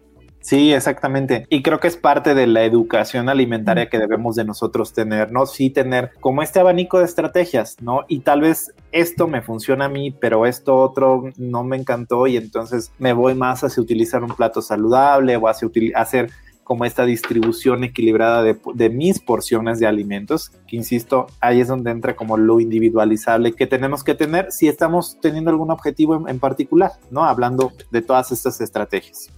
Sí, 0.45 0.71
exactamente. 0.73 1.47
Y 1.49 1.63
creo 1.63 1.79
que 1.79 1.87
es 1.87 1.97
parte 1.97 2.35
de 2.35 2.45
la 2.45 2.65
educación 2.65 3.29
alimentaria 3.29 3.89
que 3.89 3.97
debemos 3.97 4.35
de 4.35 4.45
nosotros 4.45 4.93
tener, 4.93 5.31
¿no? 5.31 5.47
Sí 5.47 5.71
tener 5.71 6.11
como 6.19 6.43
este 6.43 6.59
abanico 6.59 6.99
de 6.99 7.05
estrategias, 7.05 7.77
¿no? 7.81 8.01
Y 8.07 8.19
tal 8.19 8.41
vez 8.41 8.71
esto 8.91 9.27
me 9.27 9.41
funciona 9.41 9.85
a 9.85 9.89
mí, 9.89 10.11
pero 10.11 10.45
esto 10.45 10.75
otro 10.75 11.23
no 11.37 11.63
me 11.63 11.77
encantó 11.77 12.27
y 12.27 12.37
entonces 12.37 12.91
me 12.99 13.13
voy 13.13 13.33
más 13.33 13.63
hacia 13.63 13.81
utilizar 13.81 14.23
un 14.23 14.35
plato 14.35 14.61
saludable 14.61 15.35
o 15.35 15.47
hacia 15.47 15.67
hacer 15.95 16.29
como 16.63 16.85
esta 16.85 17.05
distribución 17.05 17.83
equilibrada 17.83 18.43
de, 18.43 18.89
mis 18.91 19.19
porciones 19.19 19.79
de 19.79 19.87
alimentos, 19.87 20.51
que 20.67 20.75
insisto, 20.75 21.25
ahí 21.41 21.59
es 21.59 21.69
donde 21.69 21.89
entra 21.89 22.15
como 22.15 22.37
lo 22.37 22.59
individualizable 22.59 23.53
que 23.53 23.65
tenemos 23.65 24.03
que 24.03 24.13
tener 24.13 24.51
si 24.51 24.67
estamos 24.67 25.17
teniendo 25.19 25.49
algún 25.49 25.71
objetivo 25.71 26.27
en, 26.27 26.39
particular, 26.39 26.91
¿no? 27.09 27.25
Hablando 27.25 27.71
de 27.89 28.03
todas 28.03 28.31
estas 28.31 28.61
estrategias. 28.61 29.31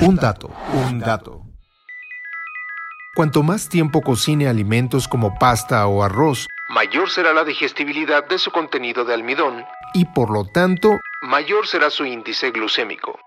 Un 0.00 0.16
dato, 0.16 0.50
un 0.88 0.98
dato. 0.98 1.42
Cuanto 3.14 3.42
más 3.42 3.68
tiempo 3.68 4.00
cocine 4.00 4.48
alimentos 4.48 5.08
como 5.08 5.34
pasta 5.38 5.86
o 5.86 6.02
arroz, 6.02 6.46
mayor 6.70 7.10
será 7.10 7.34
la 7.34 7.44
digestibilidad 7.44 8.26
de 8.26 8.38
su 8.38 8.50
contenido 8.50 9.04
de 9.04 9.14
almidón 9.14 9.64
y 9.92 10.04
por 10.06 10.30
lo 10.30 10.46
tanto, 10.46 11.00
mayor 11.22 11.66
será 11.66 11.90
su 11.90 12.06
índice 12.06 12.50
glucémico. 12.50 13.18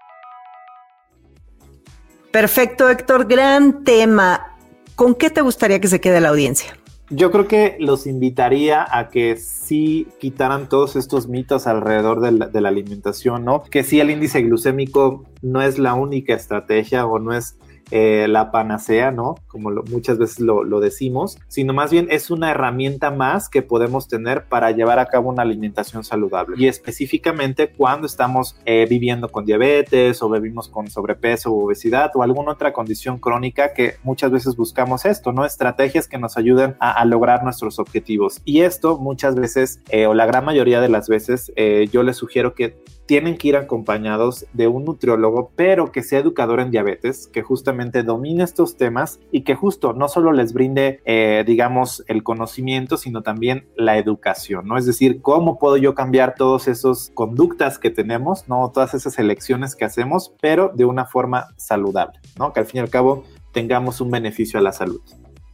Perfecto, 2.32 2.90
Héctor, 2.90 3.28
gran 3.28 3.84
tema. 3.84 4.56
¿Con 4.96 5.14
qué 5.14 5.30
te 5.30 5.42
gustaría 5.42 5.80
que 5.80 5.88
se 5.88 6.02
quede 6.02 6.22
la 6.22 6.30
audiencia? 6.30 6.76
Yo 7.16 7.30
creo 7.32 7.48
que 7.48 7.78
los 7.80 8.08
invitaría 8.08 8.88
a 8.90 9.10
que 9.10 9.38
sí 9.38 10.08
quitaran 10.20 10.68
todos 10.68 10.96
estos 10.96 11.28
mitos 11.28 11.68
alrededor 11.68 12.22
de 12.22 12.32
la, 12.32 12.48
de 12.48 12.60
la 12.60 12.70
alimentación, 12.70 13.46
¿no? 13.46 13.62
Que 13.62 13.84
sí 13.84 14.00
el 14.00 14.10
índice 14.10 14.42
glucémico 14.42 15.24
no 15.44 15.62
es 15.62 15.78
la 15.78 15.94
única 15.94 16.34
estrategia 16.34 17.06
o 17.06 17.20
no 17.20 17.34
es 17.36 17.56
eh, 17.96 18.28
la 18.28 18.50
panacea, 18.50 19.12
¿no? 19.12 19.36
Como 19.46 19.70
muchas 19.92 20.18
veces 20.18 20.40
lo, 20.40 20.80
decimos, 20.80 21.38
sino 21.48 21.74
más 21.74 21.92
bien 21.92 22.08
es 22.10 22.32
una 22.32 22.50
herramienta 22.50 23.12
más 23.12 23.50
que 23.50 23.62
podemos 23.62 24.08
tener 24.08 24.46
para 24.46 24.72
llevar 24.72 24.98
a 24.98 25.06
cabo 25.06 25.30
una 25.30 25.44
alimentación 25.44 26.04
saludable. 26.04 26.56
Y 26.58 26.68
específicamente 26.68 27.72
cuando 27.72 28.08
estamos 28.08 28.56
eh, 28.66 28.88
viviendo 28.90 29.30
con 29.30 29.46
diabetes 29.46 30.24
o 30.24 30.30
vivimos 30.32 30.70
con 30.70 30.90
sobrepeso 30.90 31.52
o 31.52 31.66
obesidad 31.66 32.10
o 32.16 32.24
alguna 32.24 32.54
otra 32.54 32.74
condición 32.74 33.20
crónica 33.20 33.76
que 33.76 33.98
muchas 34.02 34.32
veces 34.32 34.56
buscamos 34.56 35.06
esto, 35.06 35.32
¿no? 35.32 35.46
Estrategias 35.46 36.08
que 36.08 36.18
nos 36.18 36.36
ayuden 36.36 36.76
a, 36.80 37.06
lograr 37.06 37.44
nuestros 37.44 37.78
objetivos. 37.78 38.42
Y 38.44 38.62
esto 38.62 38.98
muchas 38.98 39.36
veces, 39.36 39.82
eh, 39.90 40.08
o 40.08 40.16
la 40.16 40.26
gran 40.26 40.46
mayoría 40.46 40.82
de 40.82 40.90
las 40.90 41.08
veces, 41.08 41.54
yo 41.92 42.02
les 42.02 42.18
sugiero 42.18 42.56
que 42.56 42.82
tienen 43.06 43.38
que 43.38 43.50
ir 43.50 43.58
acompañados 43.58 44.46
de 44.54 44.68
un 44.68 44.86
nutriólogo, 44.86 45.52
pero 45.56 45.92
que 45.92 46.04
sea 46.04 46.20
educador 46.20 46.60
en 46.60 46.72
diabetes, 46.72 47.28
que 47.28 47.42
justamente 47.42 48.04
domine 48.04 48.44
estos 48.44 48.78
temas 48.78 49.20
y 49.32 49.42
que 49.42 49.56
justo 49.56 49.94
no 49.94 50.08
solo 50.08 50.32
les 50.32 50.54
brinde, 50.54 51.02
eh, 51.06 51.44
digamos, 51.46 52.04
el 52.08 52.24
conocimiento, 52.24 52.98
sino 52.98 53.22
también 53.22 53.68
la 53.76 53.98
educación, 53.98 54.68
¿no? 54.68 54.78
Es 54.78 54.86
decir, 54.86 55.22
cómo 55.22 55.60
puedo 55.60 55.78
yo 55.78 55.96
cambiar 55.96 56.36
todas 56.36 56.68
esas 56.68 57.12
conductas 57.14 57.80
que 57.80 57.90
tenemos, 57.90 58.48
¿no? 58.48 58.72
Todas 58.72 58.94
esas 58.94 59.20
elecciones 59.20 59.76
que 59.76 59.86
hacemos, 59.86 60.34
pero 60.42 60.72
de 60.74 60.86
una 60.86 61.06
forma 61.06 61.48
saludable, 61.58 62.20
¿no? 62.38 62.54
Que 62.54 62.62
al 62.62 62.66
fin 62.66 62.80
y 62.80 62.82
al 62.82 62.90
cabo 62.90 63.24
tengamos 63.52 64.02
un 64.02 64.12
beneficio 64.12 64.60
a 64.60 64.64
la 64.64 64.72
salud. 64.72 65.02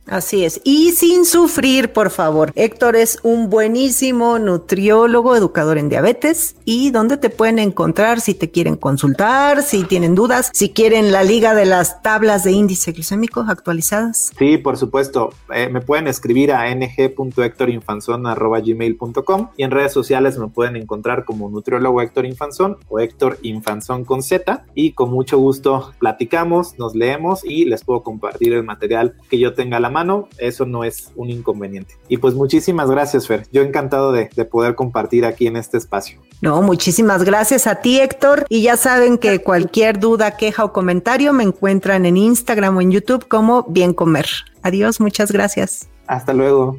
Así 0.10 0.44
es. 0.44 0.60
Y 0.64 0.94
sin 0.94 1.26
sufrir, 1.26 1.94
por 1.94 2.10
favor. 2.10 2.52
Héctor 2.56 2.96
es 2.96 3.20
un 3.22 3.48
buenísimo 3.50 4.40
nutriólogo, 4.40 5.36
educador 5.36 5.78
en 5.78 5.90
diabetes. 5.90 6.56
¿Y 6.66 6.90
dónde 6.90 7.18
te 7.18 7.30
pueden 7.30 7.60
encontrar 7.60 8.20
si 8.20 8.34
te 8.34 8.50
quieren 8.50 8.76
consultar, 8.76 9.62
si 9.62 9.84
tienen 9.84 10.16
dudas, 10.16 10.50
si 10.54 10.70
quieren 10.70 11.12
la 11.12 11.24
liga 11.24 11.54
de 11.54 11.66
las 11.66 12.02
tablas 12.02 12.44
de 12.44 12.54
índice 12.54 12.92
glucémico 12.92 13.46
actualizadas? 13.48 14.32
Sí, 14.38 14.58
por 14.58 14.78
supuesto. 14.78 15.30
Eh, 15.54 15.70
me 15.70 15.82
pueden 15.82 16.08
escribir 16.08 16.54
a 16.54 16.74
ng.hectorinfanzon.gmail.com 16.74 19.50
y 19.58 19.64
en 19.64 19.72
redes 19.72 19.94
sociales 19.94 20.40
me 20.40 20.48
pueden 20.48 20.76
encontrar 20.76 21.26
como 21.26 21.50
nutriólogo 21.50 22.02
Héctor 22.02 22.26
Infanzón 22.26 22.78
o 22.88 23.00
Héctor 23.00 23.38
Infanzón 23.44 24.06
con 24.06 24.24
Z. 24.24 24.66
Y 24.74 24.94
con 24.94 25.12
mucho 25.12 25.38
gusto 25.38 25.94
platicamos, 26.00 26.80
nos 26.80 26.96
leemos 26.96 27.46
y 27.46 27.66
les 27.66 27.84
puedo 27.84 28.02
compartir 28.02 28.54
el 28.54 28.64
material 28.64 29.14
que 29.30 29.38
yo 29.38 29.54
tenga 29.54 29.78
a 29.78 29.80
la 29.80 29.92
mano 29.92 29.99
mano, 30.00 30.30
eso 30.38 30.66
no 30.66 30.84
es 30.84 31.12
un 31.16 31.30
inconveniente. 31.30 31.96
Y 32.08 32.18
pues 32.18 32.34
muchísimas 32.34 32.90
gracias, 32.90 33.28
Fer. 33.28 33.46
Yo 33.52 33.62
encantado 33.62 34.12
de, 34.14 34.30
de 34.34 34.46
poder 34.46 34.76
compartir 34.76 35.26
aquí 35.26 35.46
en 35.48 35.58
este 35.58 35.78
espacio. 35.78 36.22
No, 36.42 36.62
muchísimas 36.62 37.24
gracias 37.24 37.68
a 37.68 37.76
ti, 37.76 38.00
Héctor. 38.00 38.46
Y 38.48 38.62
ya 38.62 38.78
saben 38.78 39.18
que 39.18 39.42
cualquier 39.42 40.00
duda, 40.00 40.38
queja 40.38 40.64
o 40.64 40.72
comentario 40.72 41.34
me 41.34 41.44
encuentran 41.44 42.06
en 42.06 42.16
Instagram 42.16 42.78
o 42.78 42.82
en 42.82 42.92
YouTube 42.92 43.28
como 43.28 43.66
Bien 43.68 43.94
Comer. 43.94 44.28
Adiós, 44.62 45.02
muchas 45.02 45.32
gracias. 45.32 45.90
Hasta 46.08 46.34
luego. 46.34 46.78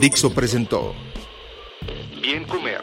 Dixo 0.00 0.34
presentó 0.34 0.92
Bien 2.20 2.44
Comer 2.44 2.82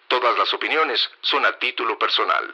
Todas 0.11 0.37
las 0.37 0.53
opiniones 0.53 1.09
son 1.21 1.45
a 1.45 1.57
título 1.57 1.97
personal. 1.97 2.53